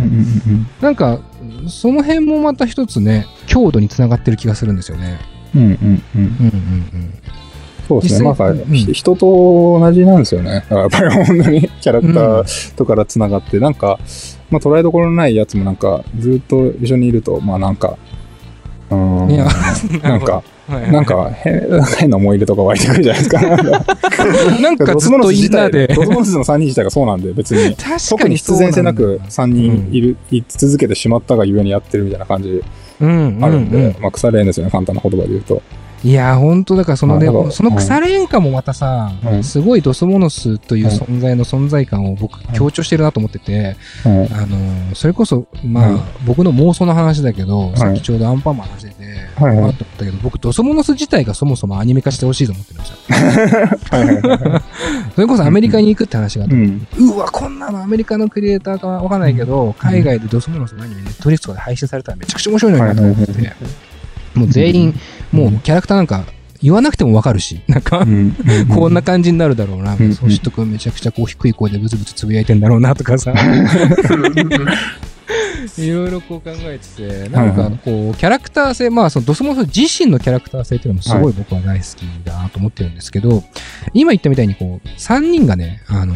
[0.80, 1.20] なんか
[1.68, 5.18] その辺もまた一つね強度につながってる気がするんですよね。
[5.54, 5.82] うんうんうん。
[5.84, 6.22] うんうん
[6.94, 7.14] うん
[7.88, 8.18] そうですね。
[8.20, 9.26] 実なんか、際うんひ人と
[9.80, 10.64] 同じなんですよね。
[10.70, 13.98] やっぱり本当に キャラクターとから繋がって、なんか、
[14.50, 17.98] まあ捉えどころのないやつもなんか、ずっと一緒にいると、まあなんか、
[20.02, 23.40] なんか、なんか変、変な思い入れとか湧いてくるじゃないですか。
[24.60, 25.86] なんかずっとみ自体なで。
[25.88, 27.74] ドスモの3人自体がそうなんで、別に。
[27.76, 32.62] 確か特にに必然性なくそう3人いる、い続けてしまったがゆえにやってるみたいな感じ
[33.00, 35.62] あるんで、まあ腐れ縁ですよね、簡単な言葉で言うと。
[36.04, 39.44] いや、本当だからそのね、その腐れ縁感もまたさ、うん。
[39.44, 40.90] すごいドスモノスといううん。
[40.90, 44.32] 存在の存在感を僕強調してるなと思ってて、はい。
[44.32, 46.00] あのーそれこそ、まあ、うん。
[46.26, 47.78] 僕の妄想の話だけど、い。
[47.78, 49.04] さっきちょうどアンパンマンの話出て、
[49.36, 49.70] はいはい。
[49.70, 54.62] あと思ったけど、僕、ドスモノス自体がそもそもアニメ化してほしいと思ってるんですよ。
[55.14, 56.86] それこそアメリカに行くって話があって、うん。
[56.98, 63.91] うわ、こんなのアメリカのクリエイターかわかんないけど、海外でドスモノスのアニメネットフリスとかで配信されたらめちゃくちゃ面白いのになと思ってはいはいて、
[64.34, 64.94] もう全員、
[65.30, 66.24] もうキャラクターなんか
[66.62, 68.36] 言わなくてもわかるし、なんか、 うん。
[68.68, 69.96] こんな感じになるだろうな。
[69.98, 70.14] うん。
[70.14, 73.34] そうしとくめちゃくちゃこう低い声でブツブツつぶやいてんだろうなとかさ。
[75.78, 76.88] いろいろこう考えて
[77.24, 83.42] て、なんかこう、キャラクター性、まあそのドスモノス自身のキャラクター性っていうのもすごい僕は大好きだなと思ってるんですけど、
[83.94, 86.14] 今言ったみたいにこう、3人がね、あの、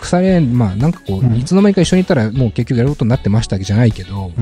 [0.00, 4.32] 腐れ縁、まあなんかこういつの間にか一緒にいたらもう結局やることになってましたじゃないけど、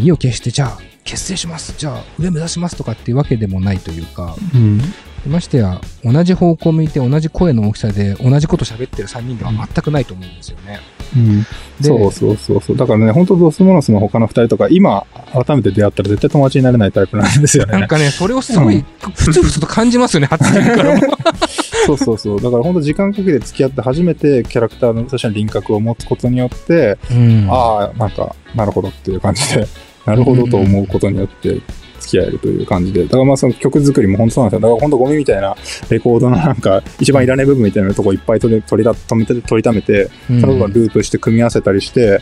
[0.00, 4.80] 意を決してじゃあ結成します、じゃあ上目指しますとかっていうわけでもないというか、うん。
[5.28, 10.80] ましてや同じ方向向いて同じ声の大きさで同じこと喋ってる3人では全くないと思うんですよね。
[11.16, 11.42] うん。
[11.42, 11.46] で
[11.80, 12.76] そうそうそうそう。
[12.76, 17.78] だからね、本当ドスモノスの他の二人とか、今、改めて出会ったら絶対友達になれないタイプなんですよね。
[17.78, 21.00] なんかね、それをすごいふつふつと感じますよね、発言からも。
[21.86, 22.42] そうそうそう。
[22.42, 29.66] だから本当時間かけて付き合って初めてキャラクターのとしての輪郭を持つことによって、うんああ、なんか、なるほどっていう感じで、
[30.06, 31.60] なるほどと思うことによって
[31.98, 33.04] 付き合えるという感じで。
[33.04, 34.68] だからまあその曲作りも本当そうなんですよ。
[34.68, 35.56] だから本当ゴミみたいな
[35.90, 42.20] レコードのなんか、一番いらない部分みたいなとこいっぱい取り取りだ止めて、取りためて、うんその部分をループして組み合わせたりして、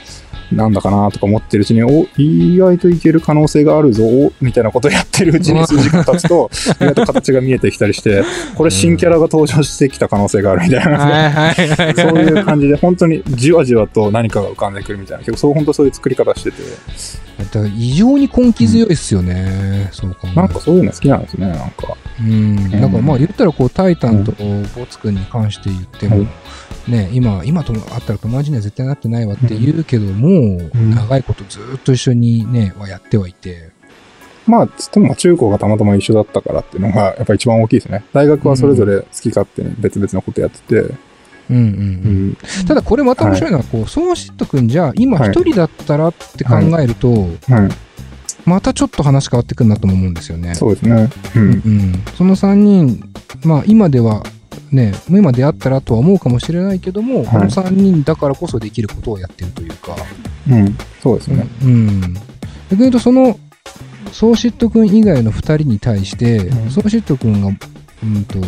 [0.53, 8.23] なんだかなとか思ってるうちに、お、意外といける可能性があるぞ、おみたいなことをやってるうちに数時間経つと、 意外と形が見えてきたりして、
[8.55, 11.55] これ新キャラが登場してきた可能性があるみたいな。
[11.95, 16.57] そういう感じで、本当にじわじわと何かが浮かんでくるみたいな、結構そう、本当そういう作り方してて、
[17.77, 19.64] 異常に根気強いっすよね。
[19.93, 21.97] そうかなんかそういうの好きなんですね、なんか。
[22.21, 22.71] うん。
[22.71, 26.29] だからまあ言ったらこう、タイタンとボツ君に関して言っても、はい
[26.89, 33.71] ね、今、今と会ったら友達には絶対なってないわって言うけども、ん長いことずっと一緒にね、はやってはいて。
[34.47, 38.05] まあ、つっても中高がたまたま一緒だったからっていうのが、やっぱ一番大きいですね。
[38.13, 40.95] 大学はそれぞれ好き勝手に別々のことやってて、
[41.51, 41.63] うんうんう
[42.63, 42.67] ん。
[42.67, 47.29] ただこれまた面白いのは、こう、ソーシット君じゃあ今はい一人だったらって考えると、はい。
[48.45, 50.55] またちょっと話変わってくるなとも思うんですよね。
[50.55, 51.11] そうですね。
[51.37, 51.39] う。
[51.39, 51.51] うん
[51.93, 52.03] ん。
[52.17, 53.03] その3人、
[53.45, 54.23] まあ今では、
[54.71, 59.97] ね、今出会ったらとは思うかもしれないけども、この3人だからこそできることをやってるというか、
[60.51, 60.77] うん。
[61.03, 61.47] そうですね。
[61.63, 62.01] うん。
[62.71, 63.39] 逆に言うと、その、
[64.13, 68.39] ソーシット君以外の2人に対して、うんソーシット君が、うんと、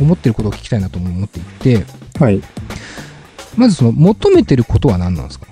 [0.00, 1.84] 思ってることを聞きたいなとも思っていて、
[2.18, 2.40] はい。
[3.56, 5.46] まずその、求めてることは何なんですか？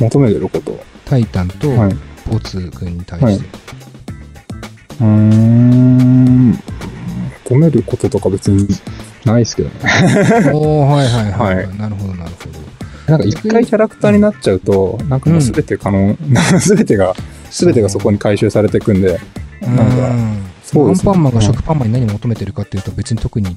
[0.00, 0.78] 求めてること。
[1.04, 1.96] タイタンとはい。
[2.30, 3.48] ポツ君に対はいして。
[5.00, 6.58] うーん。
[7.44, 8.66] 求めることとか別に
[9.24, 9.74] ないですけどね。
[10.52, 12.64] おー、はいはいはい、はなるほど、なるほど。
[13.06, 16.16] なんか一回キャラクターになっちゃうと、なんかもう全て可能、
[16.58, 17.14] 全てが、
[17.50, 19.20] 全てがそこに回収されていくんで、
[19.60, 23.54] なんか、うんアンそうですねパンマンが食パンマンに何を求めてるかっていうと別に特に、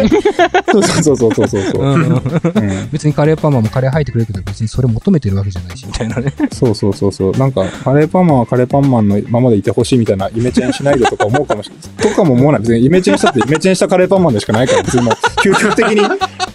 [0.72, 1.82] そうそうそうそうそうそう。
[1.82, 6.32] うん別にカレーパンマンもカレー入ってくれるけど別にそれ求めてるわけじゃないしみたいなね。
[6.52, 7.32] そうそうそうそう。
[7.32, 12.10] なんか、カレーパンマンはカレーパンマンのままでいてほしいみたいなイメチェンしないでとか思うかもしれない。
[12.10, 12.60] とかも思わない。
[12.62, 16.00] 別にイメチェンしたってイメチェンしたカレーパンマンでしかないから、別にもう究極的に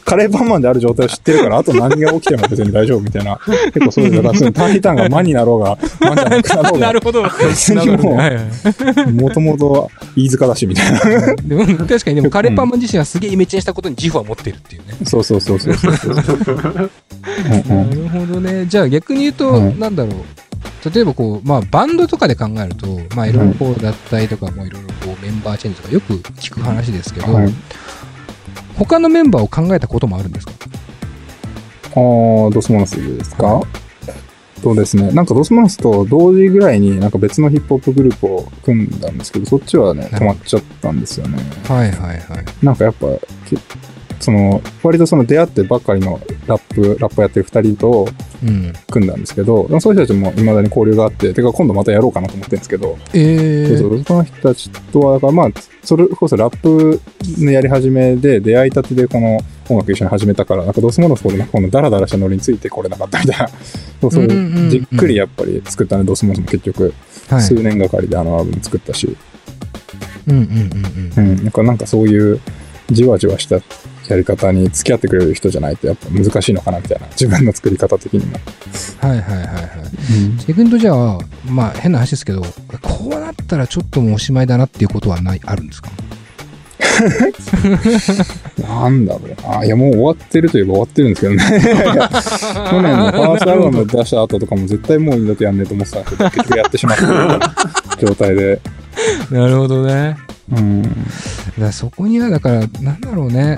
[0.05, 3.39] カレーパンマンである状態を知ってるから、あと何が起きても別に大丈夫みたいな。
[3.73, 7.23] 結構そういう、だからそのターニーターンがマンになろうが、マンじゃなくなろうが、 なるほど。
[7.23, 8.17] 別にも
[9.07, 9.82] うもともと
[10.15, 10.99] 飯塚だしみたいな。
[11.43, 14.95] でも確かにでもカレーパンマン自身はすげえイメチェンしたことに自負は持ってるっていうね。
[15.05, 16.15] そうそうそうそうそうそう。
[17.67, 18.65] なるほどね。
[18.67, 20.15] じゃあ逆に言うと、うんなんだろう。
[20.93, 27.53] 例えばこう、まあバンドとかで考えると、まあいろいろこう脱退とかもいろいろこうメンバーチェンジとかよく聞く話ですけど、はい
[28.75, 30.53] 他のメンバーを考えたこともあるんですか？
[31.95, 33.67] あードスモノスですか、そ
[34.71, 35.11] うですね。
[35.11, 41.37] なんかドスモノスと同時ぐらいになんか別のヒップホップグループを組んだんですけど、そっちはね、止まっちゃったんですよね。
[41.67, 42.65] はいはいはい。
[42.65, 43.07] なんかやっぱ、
[43.49, 43.57] け
[44.23, 48.07] その、割とその出会ってばっかりのラップ、ラップやってる二人と
[48.43, 48.73] うん。
[48.91, 55.47] 組んだんですけど、そういう人たちも未だに交流があって、てか今度またやろうかなと思ってるんですけど、えー、そうそうその人たちとは、だからまあ、
[55.83, 57.01] それこそラップ
[57.39, 63.47] のやり始めで、出会いたてでこの音楽一緒に始めたから、なんかドスモノスほどなんかこのダラダラしたノリについてこれなかったみたいな、
[64.01, 66.93] そうそううんうんうんうんじっくりやっぱり作ったね、ドスモノスも結局、
[67.29, 67.41] はい。
[67.41, 69.15] 数年がかりであのアルバム作ったし、
[70.27, 71.29] うんうんうんうん。
[71.29, 72.39] うん、なんかなんかそういう
[72.91, 73.57] じわじわした
[74.07, 78.37] やり方に付き合ってくれる人じゃないとやっぱ難しいのかなみたいな、自分の作り方的にも。
[78.99, 79.67] はいはいはいはい。
[80.47, 82.41] 逆に言うとじゃあ、まあ変な話ですけど、
[82.81, 85.89] こうなったらちょっともうおしまいだなっていうことはない、あるんですか？
[88.61, 89.65] なんだろうな。
[89.65, 91.43] いや、もう終わってるといえば終わってるんですけどね。
[92.69, 98.59] 去年のファーストアルバム出した後とかも絶対もう二度とやんねえと思ってたんですけど、結局やってしまった状態で。
[99.31, 100.17] なるほどね。
[100.51, 100.83] うん。
[101.57, 103.57] だそこにはだからなんだろうね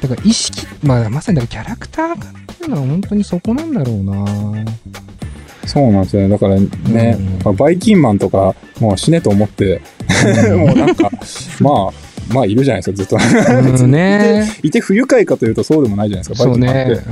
[0.00, 4.64] だから意識まあまさにだからキャラクター化っていうのは本当にそこなんだろうな
[5.66, 6.28] そうなんですよね。
[6.30, 9.82] だからね、うバイキンマンとか、もう死ねと思って、
[10.56, 11.10] もうなんか、
[11.60, 13.82] まあ、まあいるじゃないですか、ずっと。
[13.82, 16.94] うんね いて不愉快かというとそうでもないじゃないですか、バそうイキンマンって。
[16.94, 17.02] ね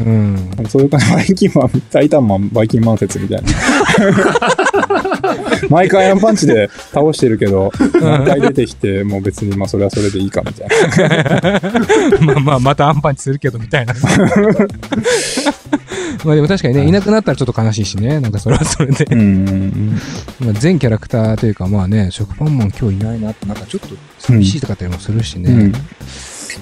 [0.60, 3.46] うんそういう感じ、バイキンマン、タイタンマン、バイキンマン説みたいな。
[5.68, 11.60] 毎回アンパンチで倒してるけど、何回出てきて、もう別にまあそれはそれでいいかみたいな。
[12.20, 13.94] まあまあまたアンパンチするけどみたいな
[16.24, 19.98] まあでも確かにねいなくなったらちょっと悲しいしねなんかそれはそれで、うん。
[20.40, 25.72] まあ、全キャラクターというかまあね食パンマン今日いないなってなんかちょっと寂しいとかってもするしね、うん。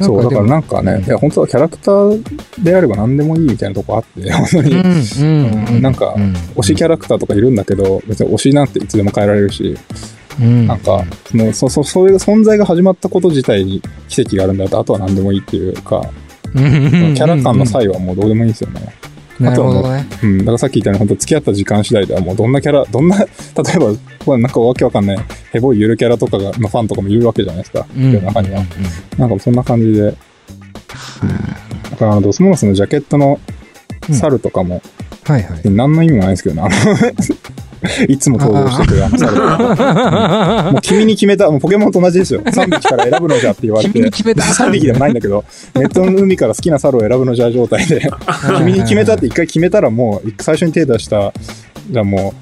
[0.01, 2.23] そう、だからなんかね、いや、本当はキャラクター
[2.63, 4.73] であれば何でもいいみたいなとこあって、本当に。
[4.73, 9.77] うんうんうんなんかうん推しキャラクターとかいるんだけど、別に推しなんていつでも変えられるし、
[10.41, 16.03] うんなんか、そのそそそういう存在が始まったこと自体に奇跡があるんだと、あとは何でもいいっていうか、
[16.55, 18.81] うんうんうんうんキャラ感の差異はもうどうでもいいんですよね。
[19.41, 20.07] なるほどね。
[20.23, 23.93] うん、だからさっき言ったように、本当付き合った時間次第ではもうどんなキャラ、 どんな、 例えば、
[24.27, 25.19] まあなんかわけわかんない、
[25.53, 28.13] ヘボいゆるキャラとかが、のファンとかもいるわけじゃないですか、うん。
[28.13, 28.63] 世の中には。
[29.19, 30.15] なんかそんな感じで、うん。
[31.91, 33.41] だからあの、ドスモノスのジャケットの
[34.11, 34.83] 猿とかも、
[35.25, 36.75] はいはい何の意味もないですけどね、あの、
[38.09, 40.71] いつも登場してくるあの猿とか。
[40.73, 42.41] もう君に決めた、もうポケモンと同じですよ。
[42.47, 43.93] 3匹から選ぶのじゃって言われて。
[43.93, 45.45] 君に決めた3匹でもないんだけど、
[45.75, 48.11] ネットの海から好きな猿を選ぶのじゃ状態で、
[48.59, 51.33] 君に決めたって一回決めたらもう、最初に手出した、
[51.91, 52.35] じゃあも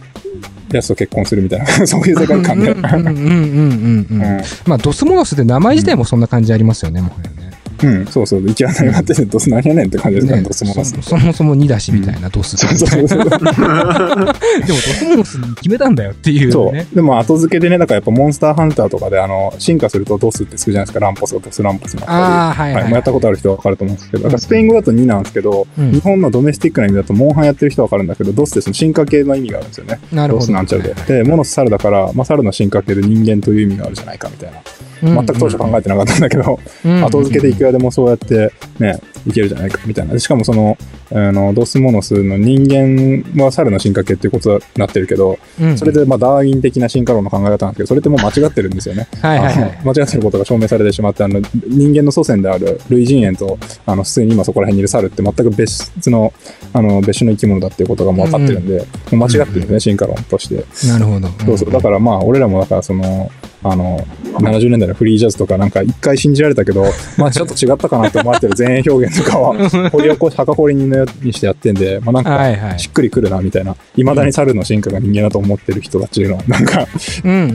[0.72, 2.72] う、やつと結婚するみたいな、 そういう世界観で。
[2.72, 7.51] うんうんうんうんうんうんうんまあドスモノスって名前自体もそんな感じありますよね、もはやね
[7.82, 10.92] うん、そうそう、一番何やってて、ドス何やねんって感じですから、ねドスモノス。
[11.02, 13.24] そそもそも2だしみたいな、ドスそうそうそう。
[13.24, 16.94] でもドスモノスに決めたんだよっていうそねう。
[16.94, 22.18] でも後付けでね、だからやっぱモンスターハンターとかで、あの、進化するとドスってつくじゃないですか、ランポスがドスランポスになったり。
[22.18, 30.00] ああはいはい、はい、もうやったことある人は分かると思うんですけど、だからスペイン語だと2なんですけど、うん日本のドメスティックな意味だと、モンハンやってる人は分かるんだけど、ドスってその進化系の意味があるんですよね。
[30.10, 31.22] ドなるほどスなんちゃらで。
[31.22, 34.58] で、モノス猿だから、まあ、猿の進化系で人間という意味があるじゃないかみたいな。
[35.02, 40.14] 全く当初考えてなかったんだけど、うん後付けでいくらでもそうやってね、いけるじゃないかみたいな。
[40.14, 40.78] でしかもその、
[41.10, 49.08] あの、ドスモノスの人間は猿の進化系っていうことになってるけど、うんそれでまあダーウィン的な進化論の考え方なんですけど、それってもう間違ってるんですよね。
[49.20, 56.32] はいはいはい間違ってることが証明されてしまって、あの、人間の祖先である類人猿と、あの、普通に今そこら辺にいる猿って全く別の、
[56.72, 60.64] あの、別種の生き物だっていうことがもう分かってるんで、もう間違ってるんですね、進化論として。
[60.88, 61.70] なるほどそうそう。
[61.70, 63.30] だからまあ、俺らもだからその、
[63.64, 66.84] あの、70年代のフリージャズとかなんか一回信じられたけど、
[67.16, 72.78] まあちょっと違ったかなって思われてる前衛表現とかは、掘り起こし、墓掘り人のようにしてやってんで、まあなんか、はいはい。
[72.78, 76.86] しっくりくるなみたいな、未だに猿の進化が人間だと思ってる人たちのなんか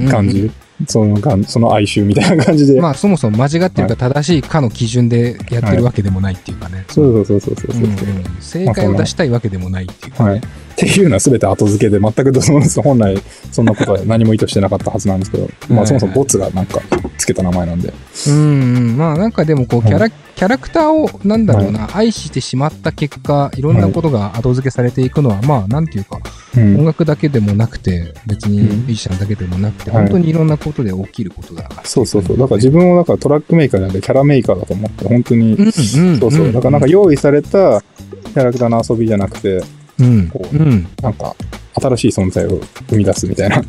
[0.09, 0.49] 感じ、
[0.87, 8.23] その感その哀愁みたいな感じで、まあそもそも間違ってるか正しいかの基準でやってるわけでもないっていうかね、そうそうそうそうそうそう、うんうん。
[8.39, 10.41] 正解を出したいわけでもないっていうかね、はい。
[10.77, 13.17] っていうのは全て後付けで、全くドスモノス本来
[13.51, 16.79] そんなことは何も意図してなかったはずなんですけど、まあそもそもボツがなんか
[17.17, 17.91] つけた名前なんで。
[18.27, 18.97] うんうん。
[18.97, 26.19] まあなんかでもこうキャラキャラクターを、なんだろうな、愛してしまった結果、いろんなことが後付けされていくのは、まあ、なんていうか、
[26.55, 26.77] うん。
[26.81, 28.65] 音楽だけでもなくて、別にうん。
[28.65, 30.03] ミュージシャンだけでもなくて、はい。
[30.03, 31.67] 本当にいろんなことで起きることだ。
[31.85, 32.37] そうそうそう。
[32.37, 35.71] だから自分をだからトラックメーカーじゃなくてキャラメーカーだと思って、本当に、うん、うん、
[36.19, 36.53] そうそう。
[36.53, 39.63] だからなんか用意されたキャラクターの遊びじゃなくて、
[39.99, 40.87] うん、こううん。
[41.01, 41.35] なんか
[41.75, 43.61] 新しい存在を生み出すみたいな、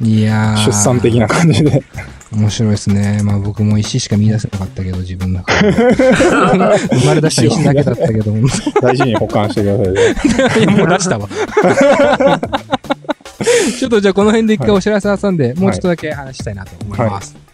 [0.00, 1.82] いやー出産的な感じで。
[2.34, 3.20] 面白いですね。
[3.22, 5.70] まあ僕も石しか見出せなかったけど、自分の中で。
[6.98, 8.42] 生まれ出した石だけだったけど、い
[8.82, 10.00] 大事に保管してくださいね。
[10.66, 11.28] やもう出したわ。
[13.78, 17.36] ちょっとじゃあこの辺で一回お知らせ挟んで、もうちょっとだけ話したいなと思います。
[17.36, 17.53] 現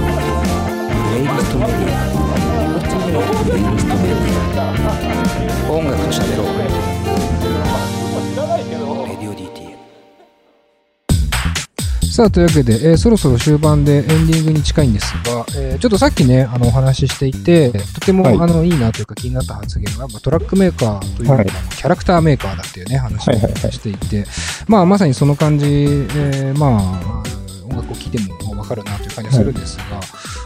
[1.53, 1.67] 音楽
[6.05, 6.47] と喋ろう。
[9.07, 9.75] レディオ DTM。
[12.09, 24.25] さあ、というわけで、えーそろそろ終盤でエンディングに近いんですが、えーちょっとさっきね、あの、お話ししていて、とても、はいあの、いいなというか気になった発言が、トラックメーカーというよりもはいキャラクターメーカーだっていうね、話をはいはいはいしていて、
[24.67, 27.23] まあ、まさにその感じ、えーまあ、
[27.69, 29.99] 音楽を聴いてもわかるなという感じがするんですが、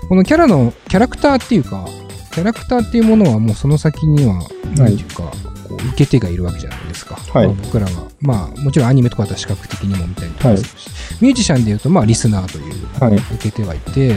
[0.08, 1.88] このキャラの、キャラクターっていうか、
[2.32, 4.36] キャラクターっていうものはもうその先には、
[4.76, 5.32] なんていうか、
[5.68, 7.16] こう受け手がいるわけじゃないですか。
[7.16, 7.48] はい。
[7.48, 7.92] まあ僕らは、
[8.22, 10.90] まあ、もちろんアニメとかだったら視覚的にも見たりとかするし、
[11.22, 13.16] ミュージシャンでいうと、まあ、リスナーというはい。
[13.16, 13.64] 受けて。
[13.64, 13.80] はい。
[13.80, 14.16] て、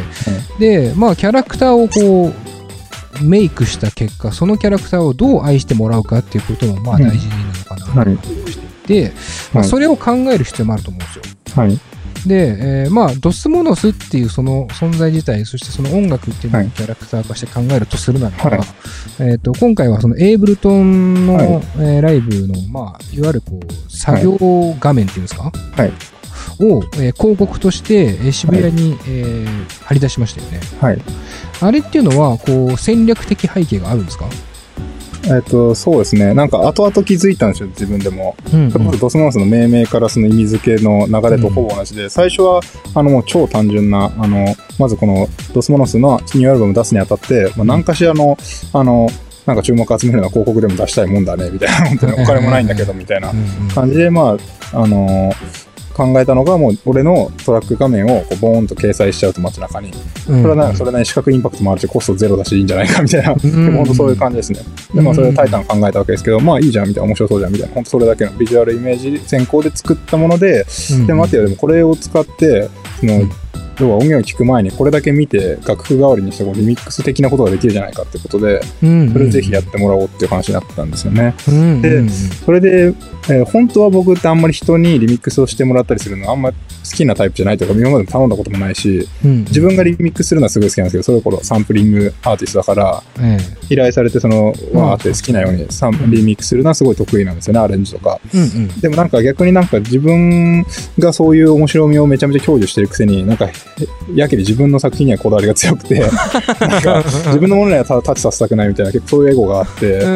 [0.58, 2.34] で、まあ、キャラクターをこ
[3.20, 7.08] う、メイクした結果、そのキャラクターをどう愛してもらうかっていうことも、まあ、うん。
[7.08, 8.50] 大事なのかなと思って。
[8.50, 8.54] い
[8.88, 9.12] て、
[9.52, 9.68] まあ、はい。
[9.68, 11.22] それを考える必要もあると思うんですよ。
[12.28, 12.46] はい。
[12.46, 18.60] で、えーまあ、ドスモノスっていうその存在自体、そしてその音楽っていうのをはいキャラクター化して考えるとするならば、はい
[19.20, 25.92] えー、と今回はそのエイブルトンの、はいえーライブの、まあ、いわゆるこう作業画面っていうんですか、はい。
[26.60, 30.60] を、えー広告として、えー渋谷に、えー貼り出しましたよね。
[30.80, 30.98] はい。
[31.60, 34.26] あれっていうのはこう戦略的背景があるんですか、
[35.30, 36.34] えっと、そうですね。
[36.34, 38.36] なんか後々気づいたんですよ、自分でも。
[38.52, 42.60] うんそれこそドスモノスの命名からその意味付けの流れとほぼ同じで、最初は、
[42.94, 48.36] あの、もう超単純な、あの、まずこのドスモノスのニューアルバム出すにあたって、まあ、何かしらの、
[48.72, 49.08] あの、
[49.46, 54.36] なんか注目集めるような広告でも出したいもんだね、みたいな、本当にお金もないんだけど、みたいなうんうん感じで、ま
[54.72, 55.32] あ、あの
[55.98, 59.92] 考えたのが、もう俺のトラック画面をこうボーンと掲載しちゃうと街中に。
[60.24, 63.34] それはな、それなりに視覚インパクトもあるし、コストゼロだしいいんじゃないかみたいな。
[63.34, 64.60] でも本当そういう感じですね。
[64.94, 72.68] で、まあそれをタイタン考えたわけですけど、まあいいじゃんみたいな、面白そうじゃんみたいな、本当それだけのビジュアルイメージ先行で作ったもので、うんで、待てよ、でもこれを使って、
[73.00, 73.30] その、うん
[73.80, 81.34] 要は音源を聞く前にこれだけ見て楽譜代わりにしてこうリミックス的なことができるじゃないかってことで、うんそれをぜひやってもらおうっていう話になったんですよね。
[81.48, 82.94] うんでうんそれで、
[83.30, 86.50] えー本当は僕ってあんまり人にリミックスをしてもらったりするのあんま
[86.90, 93.38] 好きなタイプじゃないというか、今まで頼んだこともないし、うん自分がリミックスするのはすごい好きなんですけど、それこそサンプリングアーティストだから、え
[93.70, 98.20] 依頼されてその、うんわーって好きなようにサンリミックスするのはすごい得意なんですよね、アレンジとか。
[98.34, 100.64] えうんうんでもなんか逆になんか自分
[100.98, 103.48] がそういう面白みをめちゃめちゃ享受してるくせに、なんか、
[104.14, 106.00] やけに自分の作品にはこだわりが強くて、
[106.60, 110.08] なんか自分のものにはたタッチさせたくないみたいな結構そういうエゴがあって、だか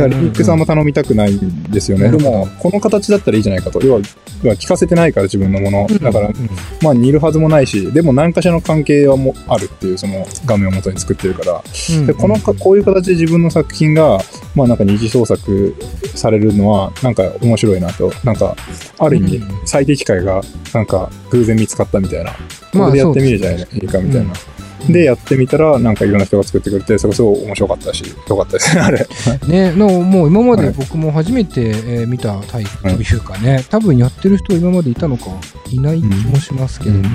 [0.00, 2.10] らリミックスあんま頼みたくないんですよね。
[2.10, 3.80] でも、この形だったらいいじゃないかと。
[3.84, 4.00] 要は、
[4.42, 5.86] 要は聞かせてないから自分のもの。
[6.00, 6.19] だから、
[6.82, 11.62] まあ似るはずもないし、でも何かしらの関係はもあるっていうその画面を元に作ってるから。
[12.06, 14.18] で、このか、こういう形で自分の作品が、
[14.54, 15.74] まあなんか二次創作
[16.14, 18.12] されるのは、なんか面白いなと。
[18.24, 18.56] なんか、
[18.98, 20.42] ある意味うん、最適解が、
[20.74, 22.32] なんか偶然見つかったみたいな。
[22.72, 24.20] まあこれでやってみるじゃないかみたいな。
[24.20, 29.06] うんで、やってみたら、なんかいろんな人が作ってくれて、それすごい面白かったし、よかったですね、あれ。
[29.46, 30.66] ね、のもう今まはい。
[30.66, 35.26] で僕も初めて、えー見たタイプというかね、多分やってる人今までいたのか
[35.70, 37.08] いない気もしますけども、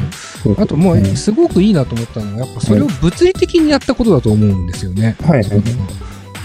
[0.58, 1.16] あともう、ん。
[1.16, 5.16] すごくいいなと思ったのはやっぱそれを物理的にやったことだと思うんですよね。
[5.24, 5.46] はい。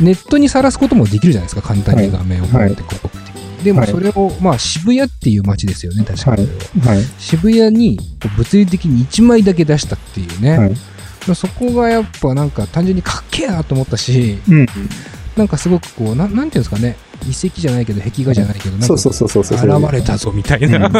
[0.00, 2.68] ネットにさらすこともできるじゃないですか簡単に画面をはい。
[2.68, 3.64] 持って広告的に。
[3.64, 6.48] でもそれを、まあ渋谷っていう街ですよね確かに、
[6.80, 7.04] はい。
[7.18, 8.04] 渋谷にこ
[8.34, 10.72] う物理的に1枚だけ出したっていうね、はい
[11.34, 14.66] そこがやっぱなんか単純にかっけえなと思ったし、うん。
[15.36, 16.96] なんかすごくこう、ななんていうんですかね、
[17.26, 19.80] 遺跡じゃないけど壁画じゃないけどなんかそうそうそうそうそう。
[19.80, 20.92] 現れたぞみたいな、うん。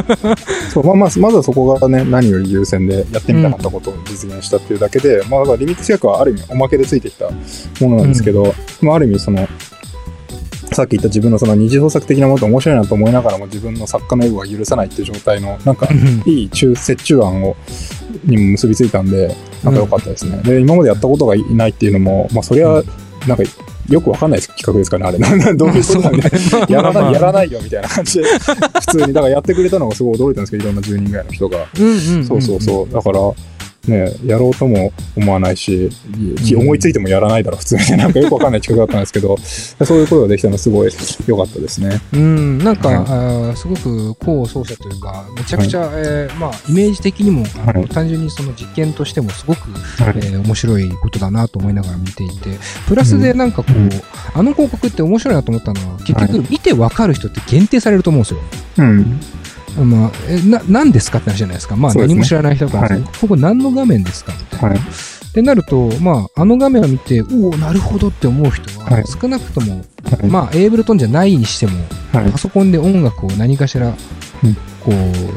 [0.73, 9.49] そう、まあまあ、まずはそこがね、何より優先でやってみたかったことを実現したっていうだけで、まあだからリミット制約はある意味おまけでついてきたものなんですけど、まあある意味その、
[10.73, 15.89] さっき言った自分のその二次創作的なものって面白いなと思いながらも自分の作家のエゴが許さないっていう状態の、なんか
[16.27, 17.57] いい中折衷案を、
[18.25, 19.35] にも結びついたんで、
[19.65, 20.39] なんか良かったですね。
[20.43, 22.83] で、今までやったことがいないっていうのも、まあそりゃ、
[23.27, 23.43] なんか、
[23.89, 25.19] よくわかんない企画ですかね、あれ。
[25.19, 26.31] な んどういうことなんで、
[26.73, 31.67] やらない、やらないよみたいな感じで、普通に、だからやってくれたのがすごい驚いたんですけど、いろんな10人ぐらいの人が。
[31.79, 32.95] うんうんんそうそうそう。
[32.95, 33.19] だから、
[33.91, 35.91] ね、やろうとも思わないし、
[36.45, 37.99] い思いついてもやらないだろ、普通に。
[37.99, 39.37] なんかよくわかんない 企画だったんですけど、
[39.85, 40.93] そういうことができたのすごい
[41.27, 42.01] 良かったですね。
[42.13, 52.51] うん、なんか、はいすごく功を奏者というか、めちゃくちゃ、えーまあ、イメージ的にも、はい単純にその実験としてもすごく、はいえー面白いことだなと思いながら見ていて、
[52.87, 53.91] プラスでなんかこう、うん
[54.33, 58.41] あの広告って面白いなと思ったのは、結は局見てわかる人って限定されると思うんですよ。
[58.79, 59.21] うん。
[59.77, 61.77] まあ、えな何ですかって話じゃないですか。
[61.77, 63.03] まあ、何も知らない人から、はい。
[63.21, 64.33] ここ何の画面ですか？
[64.33, 64.69] みたいな。
[64.71, 64.79] はい。
[64.79, 69.05] ってなると、まあ、あの画面を見て、おお、なるほどって思う人は、はい。
[69.07, 70.27] 少なくとも、はい。
[70.27, 71.79] まあ、エイブルトンじゃないにしても、
[72.13, 72.33] はい。
[72.33, 73.95] パソコンで音楽を何かしら、うん。
[74.81, 74.91] こ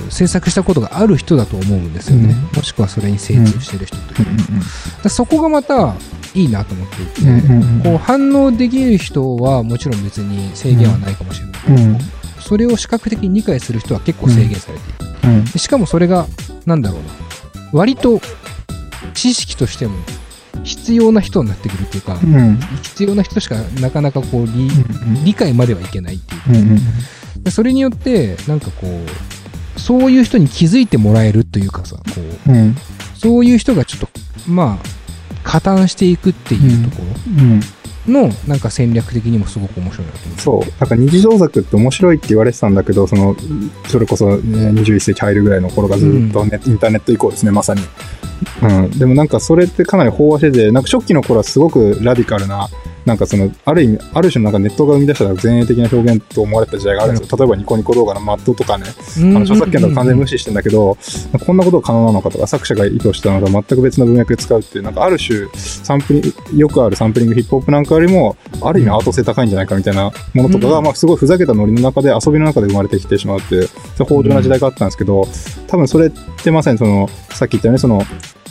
[0.08, 2.34] う、制作したことがある人だと思うんですよね。
[2.56, 4.32] もしくはそれに精通してる人というか。
[4.32, 4.38] だか
[5.04, 5.94] らそこがまた
[6.34, 7.22] いいなと思っていて、
[7.84, 11.98] こう反応できる人はもちろん別に制限はないかもしれないうん
[12.44, 15.14] それを視覚的に理解する人は結構制限されている。
[15.24, 15.46] うん。
[15.46, 16.28] でしかもそれが、
[16.66, 17.10] なんだろうな、
[17.72, 18.22] 割と
[19.14, 19.94] 知識としても
[20.64, 22.60] 必要な人になってくるっていうか、うん。
[22.84, 24.70] 必要な人しかなかなかこう理
[25.24, 26.42] 理解まではいけないっていう。
[26.42, 26.60] かうんう
[27.40, 27.44] ん。
[27.44, 32.02] でそれによってなんかこうそういう人に気づいてもらえるというかさこ
[32.48, 32.76] ううん。
[33.16, 34.08] そういう人がちょっと
[34.50, 34.86] まあ
[35.44, 37.60] 加担していくっていうとこうん。
[37.60, 37.66] ろ
[38.08, 40.80] のなんか戦略的にもすごく面白いなと思そう。
[40.80, 43.36] なんか二次創作って面白いって言われてたんだけど、その、
[43.88, 47.82] それこそ、ね、21世紀入るぐらいの頃がずっとネ、インターネット以降ですね、まさに。
[48.62, 48.90] うん。
[48.92, 52.70] でもなんかそれってかなり飽和してて、なんか初期の頃はすごくラディカルな、
[53.06, 57.38] なんかその、ある意味、ある種のなんかネットが生み出した前衛的な表現と思われた時代があるんですよ。
[57.38, 58.86] 例えばニコニコ動画のマットとかね、
[59.18, 60.98] あの著作権とか完全に無視してんだけど、
[61.46, 70.86] こんなことが可能なのかとか、作者が意図したのが全く別の文脈で使うっていう、なんかある種、サンプリング、よくあるサンプリングヒップホップなんかよりも、ある意味アート性高いんじゃないかみたいなものとかが、うん。
[70.86, 75.28] まあすごいふざけたノリの中で遊びの中で生まれてきてしまうっていう豊穣な時代があったんですけど、
[75.68, 76.12] 多分それっ
[76.44, 78.02] てまさにその、さっき言ったようにその、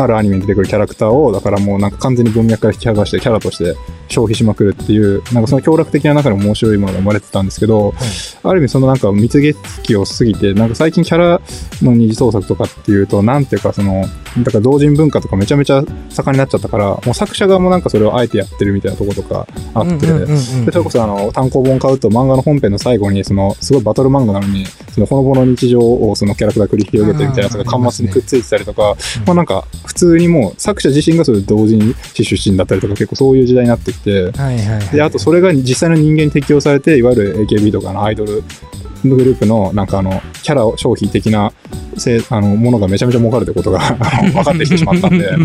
[0.03, 3.77] あるアニメに出てくるキャラクターを、だからもうなんか完全に文脈から引き剥がしてキャラとして
[4.09, 7.95] 消費しまくるっていう、なんかその強楽的な中でも面白いものが生まれてたんですけど、
[8.43, 11.41] ある意味そのなんか蜜月期を過ぎて、なんか最近キャラ
[11.83, 14.05] の二次創作とかっていうと、なんていうかその、
[14.39, 20.07] だから同人文化とかめちゃめちゃ盛んになっちゃったから、もう作者側もなんかそれをあえてやってるみたいなとことかあって、
[20.71, 28.97] それこそあの単行本買うと漫画の本編の最後にそのすごいバトル漫画なのにそのほのぼの日常をそのキャラクター繰り広げてみたいなやつが端末にくっついてたりとか、
[29.27, 38.43] まあなんか普通にもう作者自身がそれ同人誌出身だったりとか結構そういう時代になってきて、はいはいはいであとそれが実際の人間に適用されていわゆる AKB とかのアイドル
[39.05, 41.53] グループのなんかあのキャラ消費的な
[41.97, 43.81] せあのものがめちゃめちゃ儲かるってことが
[44.33, 45.37] 分かってきてしまったんで。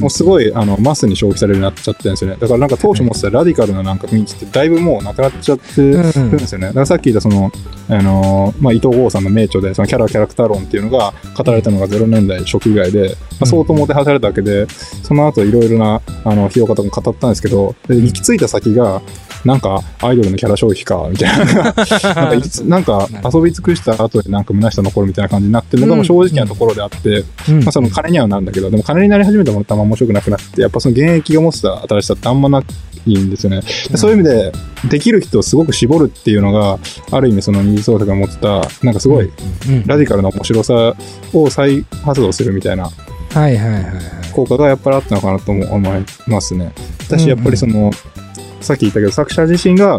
[0.00, 2.36] もうすごいあのマスに消費されるようになっちゃってるんですよね。
[2.40, 6.68] だからなんか当初持ってたラディカルななんか雰囲気ってだいぶもうなくなっちゃってるんですよね。
[6.68, 7.50] だからさっき言ったその、
[7.88, 14.66] あのーまあ、伊藤剛さんの名著でそのキャラキャラクター論っていうのが語られたのが0年代初期ぐらいで、まあ、相当もてはやされたわけで、
[15.02, 19.02] その後いろいろなあの費用方も語ったんですけど、で行き着いた先が、
[19.44, 21.74] なんかアイドルのキャラ消費か、みたいな。
[22.14, 22.95] なんかなんか
[23.32, 27.62] 遊び尽くした後でなんか虚しさ残るみたいな感じになってるのが正直なところであって、うん。
[27.62, 32.62] まあ、その金にはなるんだけど、でも金になり始めたものってあんま面白くなくなって、やっぱその現役が持ってた新しさってあんまな
[33.06, 33.60] いんですよね。
[33.60, 34.52] でそういう意味で、
[34.88, 36.78] できる人をすごく絞るっていうのが、
[37.10, 39.30] ある意味その二次創作が持ってた、なんかすごい
[39.68, 39.86] うん。
[39.86, 40.94] ラディカルな面白さ
[41.32, 43.92] を再発動するみたいなはいはいはいはい。
[44.32, 46.72] 効果がやっぱりあったのかなとも思いますね。
[47.00, 47.90] 私やっぱりその、
[48.60, 49.98] さっき言ったけど作者自身が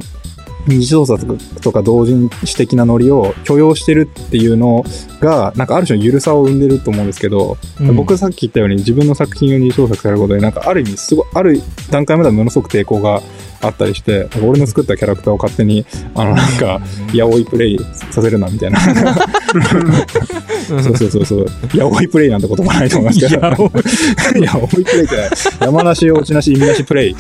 [0.68, 4.84] 二次創作とか同人誌的なノリを許容してるっていうの
[5.20, 13.22] が、なんかある種の緩さを生んでると思うんですけど、うん僕さっき言ったように自分の作品を二次創作されることで、なんかある意味すごい、ある段階まではものすごく抵抗が
[13.62, 16.82] あったりして、俺の作ったキャラクターを勝手に、あのなんか、
[17.14, 17.80] やおいプレイ
[18.12, 18.80] させるなみたいな。
[20.68, 21.48] そうそうそうそう。
[21.74, 23.48] やおいプレイなんて言葉ないと思いますけど。
[23.48, 23.72] やおい
[24.44, 25.16] やおいプレイって、
[25.62, 27.16] 山梨、落ちなし、意味なしプレイ。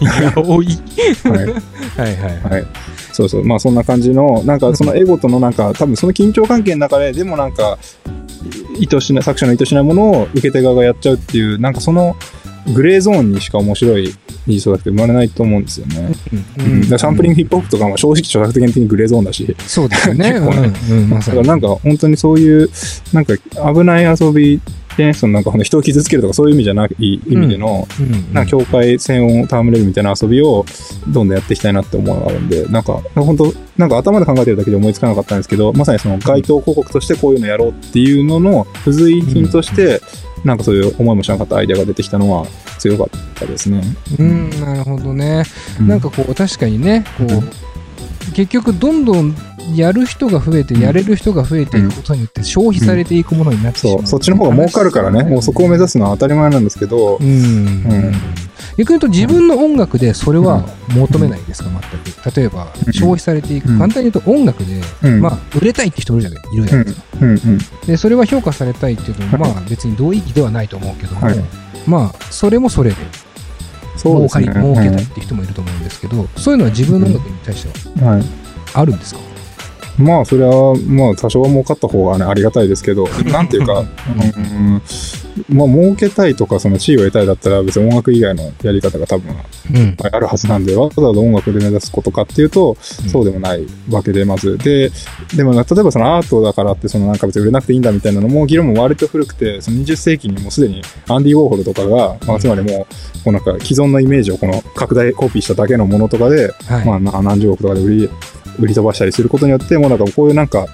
[0.00, 0.66] やおい
[1.24, 2.06] はい。
[2.06, 2.66] はいはいはい。
[3.12, 3.44] そうそう。
[3.44, 7.78] まあそんな感じの、なんかそのエゴとのなんか、多分その緊張関係の中で、でもなんか、
[8.78, 12.16] 意図しない、作者の意図しないものを受け手側がやっちゃうっていう、なんかその、
[12.72, 14.14] グレーゾーンにしか面白い
[14.46, 16.12] 二次創作って生まれないと思うんですよね。
[16.58, 20.32] うんうん、だサンプリングヒップホップとかも正直著作権的にグレーゾーンだし、そうですよね。
[20.32, 21.10] 結構ねうんうん。
[21.10, 22.70] だからなんか本当にそういう、
[23.12, 24.60] なんか危ない遊び
[24.96, 30.64] で、そのなんかほんと人を傷つけるとかそういう意味じゃない意味での、うんうんなんか境界線を戯れるみたいな遊びを
[31.08, 40.00] どんどんやっていきたいなって思いがあるんで、なんか本当なんか頭で考えてるだけで思いつかなかったんですけど、まさにその街頭広告としてこういうのやろうっていうのの付随品として、
[40.44, 42.46] なんかそういう思いもしなかったアイデアが出てきたのは
[42.78, 43.82] 強かったですね。
[44.18, 45.44] うん、なるほどね。
[45.80, 47.42] うんなんかこう、確かにね、こうんう、
[48.34, 49.34] 結局どんどん
[49.74, 50.80] やる人が増えて、うん。
[50.82, 53.96] やれる人が増えていくことによって消費されていくものになってしまう。
[53.98, 57.26] そう、そっちの方が儲かるからね、もうそこを目指すのは当たり前なんですけど、うん。
[57.26, 58.12] ん。
[58.76, 62.36] 逆に言うと自分の音楽でそれは求めないですか、全く。
[62.36, 62.92] 例えば、うん。
[62.92, 63.70] 消費されていく。
[63.70, 63.78] うん。
[63.78, 65.20] 簡単に言うと音楽で、うん。
[65.20, 67.04] まあ、売れたいって人いるじゃないいるじゃないですか。
[67.20, 67.28] うん。
[67.28, 67.58] うん。
[67.86, 69.54] で、それは評価されたいっていうのも、はい。
[69.54, 71.44] まあ別に同意義ではないと思うけども、はい。
[71.86, 72.96] まあ、それもそれで、
[73.96, 74.44] そうですね。
[74.46, 78.22] 儲かり、儲けたいって人もいると思うんですけど、そういうのは自分の音楽に対しては。
[78.74, 79.20] あるんですか？
[79.98, 84.82] まあ、それは、まあ、多少は儲かった方がね、ありがたいですけど、 なんていうか、うん、
[85.48, 89.34] まあ、儲けたいとか、その地位を得たいだったら、別に音楽以外のやり方が多分
[89.72, 89.96] うん。
[90.00, 94.58] あるはずなんで、わざわざ音楽で目指すことかっていうと、うんそうでもないわけで、まず。
[94.58, 94.90] で、
[95.36, 106.86] でも、例えばそのアートだからって、そのなんか別に売れなくていいんだみたいなのも、議論も割と古くて、その20世紀にもうすでにアンディ・ウォーホルとかが、まあ、つまりもう、こうなんか既存のイメージをこの拡大コピーしただけのものとかで、はい。
[106.86, 108.10] まあ、な何十億とかで売り、
[108.58, 110.66] 売り飛ばしたりすることによって、もうなんかこういうなんか、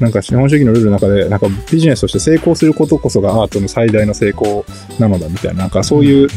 [0.00, 4.64] なんか資本主義のルールの中で、なんかビジネスとして成功することこそがアートの最大の成功
[4.98, 6.28] なのだみたいな、なんかそういう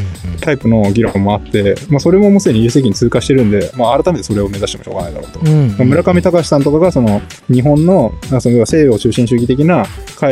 [0.42, 5.40] タイプの議論もあって、まあそれももうすでに20世紀に通過してるんで、まあ改めてそれを目指してもしょうがないだろうと。
[5.40, 9.86] うん、うんまあ村上隆さんとかがその日本のまあその要は西洋中心主義的な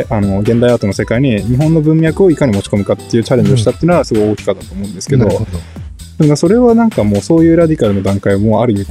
[0.08, 8.86] あの現代アートの世界に日本の文脈をいかに持ち込むかっていうチャレンジをしたっていうのはすごい大きかったと思うんですけど、なるほどそれはなんかもうそういうラディカルの段階はもうある意味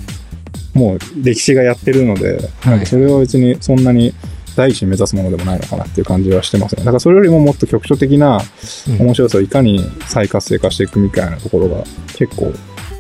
[0.74, 2.70] もう歴史がやってるので、はい。
[2.72, 4.14] なんかそれは別にそんなに
[4.56, 6.84] 第一に目指すものでもないのかなっていう感じはしてますね。
[6.84, 8.42] だからそれよりももっと局所的な
[8.88, 9.02] うん。
[9.02, 11.84] 面白さをいかに再活性化していくみたいなところが
[12.16, 12.54] 結構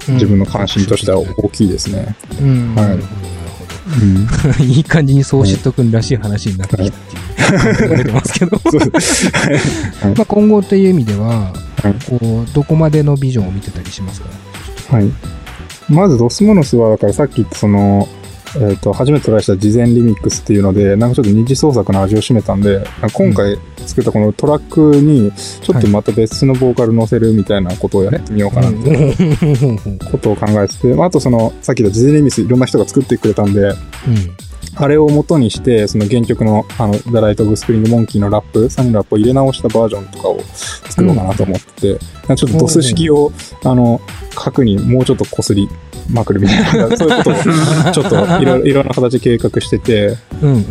[0.07, 2.15] 自分の関心としては大きいですね。
[2.41, 2.99] うん、はい。
[4.63, 7.01] いい感じに総知得らしい話になってきたっ
[7.77, 8.13] ていう。
[8.13, 8.61] ますけど。
[10.15, 11.95] まあ今後という意味では、はい。
[12.05, 14.29] こう、どこまでのビジョンを見てたりしますか？
[14.95, 15.11] はい。
[15.89, 18.07] まず、ドスモノスは、だからさっき言ったその、
[18.57, 22.83] えっ、と、初めてトライした事前リミックスっていうので、なんかちょっと二次創作の味を占めたんで、
[23.13, 33.73] 今回作ったこのトラックに、ちょっとまた別のボーカル乗せるみたいなことをやってみようかなっていうことを考えてて、 まああとその、さっき言った事前リミックスいろんな人が作ってくれたんで、
[34.81, 40.39] あれを元にして、その原曲の、あの、ダライト・オブ・スプリング・モンキーのラップ、サニーラップを入れ直したバージョンとかを
[40.89, 43.33] 作ろうかなと思ってて、なんかちょっとドス式を、
[43.65, 43.99] あの、
[44.35, 45.67] 核にもうちょっと擦り
[46.09, 47.33] まくるみたいな、 そういうことを、
[47.91, 50.63] ちょっといろいろ、な形で計画してて、うんうんうんうん。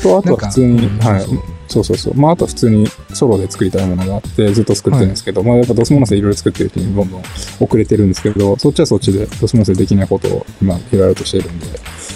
[0.00, 1.26] と、あとは普通に、はい。
[1.68, 2.14] そうそうそう。
[2.14, 7.22] まあ、あとは普通にソロで作りたいものがあって、ずっと作ってるんですけど、まあ、やっぱドスモノスでいろいろ作ってる人にどんどん
[7.60, 11.66] 遅れてるんですけど、そっちはそっちで、ドスモノスでできないことを今、いろいろとしてるんで、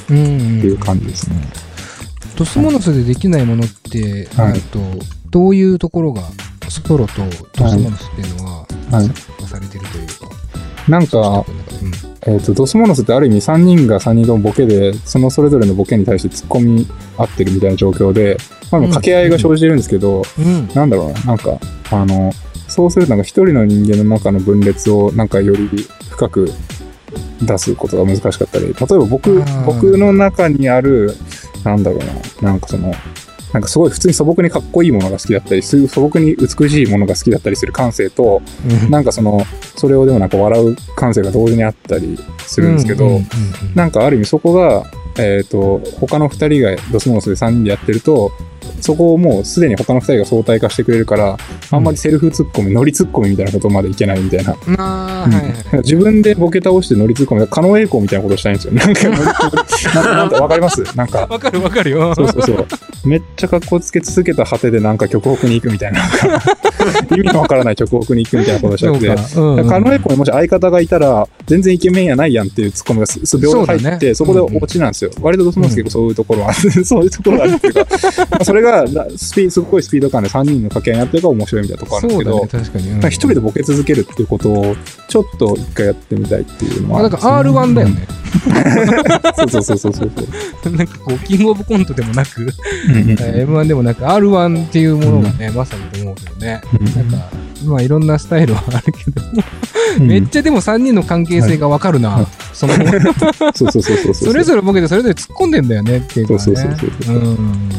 [0.04, 1.36] っていう感じですね。
[2.36, 4.60] ドスモノスでできないものって、はい。
[4.60, 4.78] と
[5.30, 6.22] どういうところが
[6.68, 7.22] ソロと
[7.54, 9.06] ドスモノスっていうのははい。
[9.06, 10.12] 作されてるというか、
[10.88, 11.44] なんか、
[12.26, 16.86] えっ、と、ドスモノスってある意味3人が3人ともボケで、そのそれぞれのボケに対して突っ込み
[17.16, 18.36] 合ってるみたいな状況で、
[18.70, 20.68] まあ、うん掛け合いが生じてるんですけど、うん。
[20.74, 21.58] なんだろうな、なんか、
[21.90, 22.32] あの、
[22.68, 25.68] そうするとなんか一人の人間の中の分裂をなんかより
[26.10, 26.50] 深く
[27.46, 31.14] 出すことが難しかったり、例えば僕僕の中にある、
[31.64, 32.92] なんだろうな、なんかその、
[33.52, 38.40] なんかすごい普通に素朴にかっこいいものが好きだったり、す素朴に美しいものが好きだったりする感性と、
[38.84, 38.90] うん。
[38.90, 39.44] なんかその、
[39.76, 43.20] それをでもなんか笑う感性が同時にあったりするんですけど、
[43.74, 44.84] なんかある意味そこが、
[45.18, 48.32] えっ、と、他の二人がドスモノスで3人でやってると、
[48.80, 51.36] そこをもうすでに他の二人が相対化してくれるから、
[51.70, 55.26] あんまりセルフツッコミ、ノリツッコミみたいなことまでいけないみたいな。
[55.82, 58.74] 自分でボケ倒してノリツッコミ、狩野英孝みたいなことしたいんですよ。
[58.74, 59.08] なんか、
[59.94, 60.82] なんか、わかります？
[60.96, 62.66] なんか、わかるわかるよそうそうそう。
[63.04, 66.00] めっちゃ格好つけ続けた果てでなんか極北に行くみたいな、
[67.16, 69.06] 意味のわからない極北に行くみたいなことをしたくて。
[69.06, 75.01] 狩野英孝にもし相方がいたら、全然イケメンやないやんっていうツッコミがすす秒で入って、そ,、ねこで落ちなんですよ。
[75.20, 76.52] 割とドスモノス結構そういうところは、
[76.84, 77.86] そういうところがあるっていうか、
[78.30, 84.76] まあそれがなスピすごいスピード感で3人の掛け合いにやってるから面白いみたいなところあるんですけど、そうだね確かにうん人でボケ続けるっていうことを
[85.08, 88.06] ちょっと一回やってみたいっていうのはまあ、なんか R1 だよね。
[89.36, 90.10] そうそうそうそうそう
[90.62, 90.76] そう。
[90.76, 96.62] なんかこう、キングオブコントでもなく、うんうんえー M1 でもなく R1 っていうものがね、まさにと思うけどね。
[96.96, 97.28] なんか、
[97.64, 99.22] まあいろんなスタイルはあるけど、
[99.98, 102.10] うんめっちゃでも3人の関係性がわかるな。
[102.10, 102.74] はいその、
[103.54, 104.14] そうそうそうそうそう。
[104.14, 106.44] それぞれボケてそれぞれ突っ込んでんだよねっていうのはね。
[106.44, 107.70] そうそうそうそううん。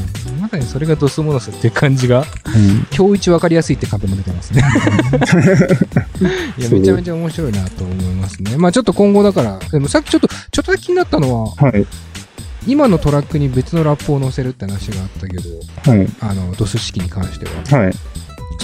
[0.42, 4.64] まさにそれがドスモノスって感じが、うん今日一わかりやすいってカンペも出てますね。
[6.58, 8.58] いや、めちゃめちゃ面白いなと思いますね。
[8.58, 11.86] まあちょっと今後だから、でもさっきちょっと、ちょっとだけ気になったのは、はい。
[12.66, 15.44] 今のトラックに別のラップを載せるって話があったけど、
[15.92, 16.08] はい。
[16.20, 17.80] あの、ドス式に関しては。
[17.80, 17.94] はい。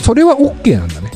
[0.01, 1.11] それは OK なんだね。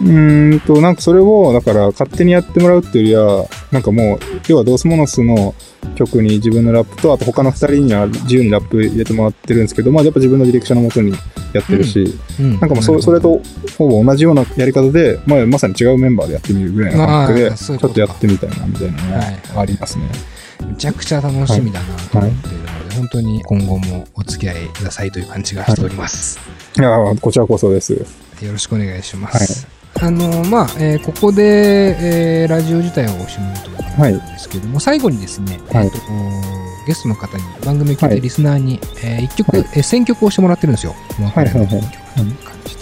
[0.00, 5.54] うーんと、なんかそれを、だから勝手にやってもらうっていうよりは、なんかもう、要はドスモノスの
[5.94, 11.12] 曲に自分のラップと、あと他の二人には自由にラップ入れてもらってるんですけど、まあやっぱ自分のディレクションのもとに
[11.52, 12.60] やってるし、うん。
[12.60, 13.40] なんかもうそそれと
[13.76, 19.24] ほぼ同じようなやり方で、まあまさに違うメンバーでやってみるぐらいの感覚で、ちょっとやってみたいなみたいなのはい
[19.54, 20.04] はありますね。
[20.66, 26.38] めちゃくちゃ楽しみだなと思っているので、本当に今後もお付き合いくださいという感じがしております。
[26.78, 27.94] いやーこちらこそです。
[27.94, 29.79] よろしくお願いします。
[30.02, 35.98] あのまあ、えーここで、えーラジオ自体をおしまいということなんですけども、最後にですね、はいえーと
[36.86, 40.94] ゲストの方に番組を聞いはいてリスナーに、えー一曲、はいえー選曲をしてもらってるんですよ。
[41.34, 42.76] はいはいはいという感じ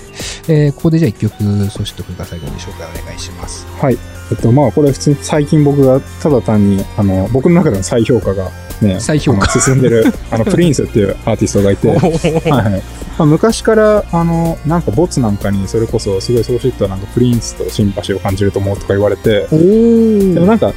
[0.47, 0.65] で。
[0.67, 3.67] えーここでじゃあ一曲、そしてくださいご紹介お願いします。
[3.81, 3.99] はい。
[4.31, 8.51] えっと、まあ、これ普通に最近僕がただ単に、あの、僕の中での再評価が
[8.81, 9.49] ね、再評価。
[9.61, 12.83] 進んでる、 あの、プリンスっていうアーティストがいて、はいはい。
[13.19, 20.73] まあ、昔から、あの、なんかボツなんかにそれこそ、すごいソーシットはなんかプリンスとシンパシーを感じると思うとか言われて、でもなんか、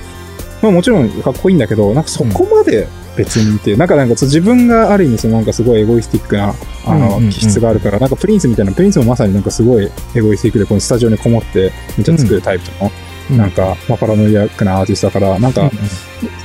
[0.61, 6.53] まあもちろんかっこいいんだけど、なんかそこまで別にっていう、なんかなんかそう自分がある意味そのなんかすごいエゴイスティックな、
[6.85, 7.29] あの、うんうんうん。
[7.29, 12.91] 気質があるから、なんかプリンスみたいな、プリンスもまさになんかすごいエゴイスティックで、このスタジオにこもってめっちゃ作るタイプの、
[13.37, 15.69] なんか、まあ、パラノイアックなアーティストだから、なんか、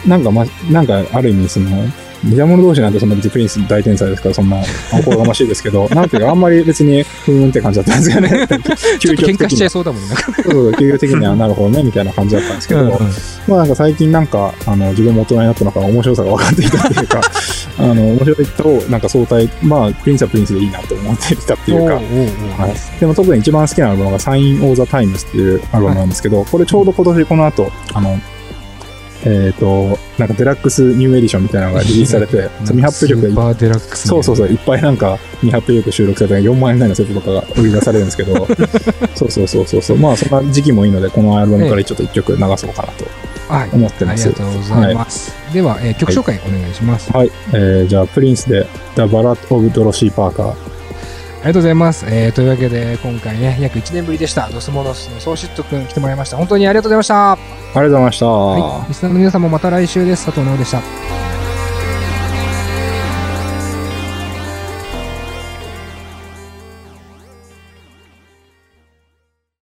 [0.07, 1.68] なんか、ま、なんか、ある意味、その、
[2.24, 4.61] 似た者同士なんてそんな別にプリンス大天才ですから、そんな、
[4.93, 8.47] おこがましいですけど、 なんていうか、あんまり別に、ふーんって感じだったんですよね。
[8.99, 10.09] ちょっと喧嘩しちゃいいそうだもんね。
[10.09, 12.99] そうそう、究極的にはなるほどね、みたいな感じだったんですけど、うんうん
[13.49, 17.20] まあなんか最近なんか、あの、自分も大人になったのか面白さが分かってきたっていうか、
[17.79, 28.18] あの、面白いと、なんか相対、まあ、プリンスはプリンスでいいなと思ってきたっていうか、はい、でも特に一番好きなアルバムが Sign of the Times っていうアルバムなんですけど、これちょうど今年この後、あの、
[29.25, 34.09] えっ、と、なんかデラックスニューエディションみたいなのがリリースされて、 その未発表曲がスーパーデラックス。
[34.09, 38.47] そうそうそう、いっぱいなんか未発表曲収録されて4万円ぐらいのセットとかが売り出されるんですけど、
[39.14, 43.07] そうそうそうそうそう、まあそんな時期もいいので、このアルバムからちょっと一曲流そうかなと
[43.49, 43.69] はい。
[43.73, 44.29] 思ってます。
[44.29, 45.33] ありがとうございます。
[45.53, 47.12] では、えー曲紹介お願いします。
[47.12, 50.76] はい、えー、じゃあプリンスで The Ballad of Dorothy Parker。
[51.47, 52.05] ありがとうございます。
[52.09, 54.49] えーというわけで、今回ね、約1年ぶりでした。
[54.51, 56.36] ドスモノスのソーシットくん来てもらいました。
[56.36, 57.32] 本当にありがとうございました。
[57.34, 58.26] ありがとうございました。
[58.26, 58.88] はい。
[58.88, 60.26] リスナーの皆さんもまた来週です。
[60.26, 61.45] 佐藤直でした。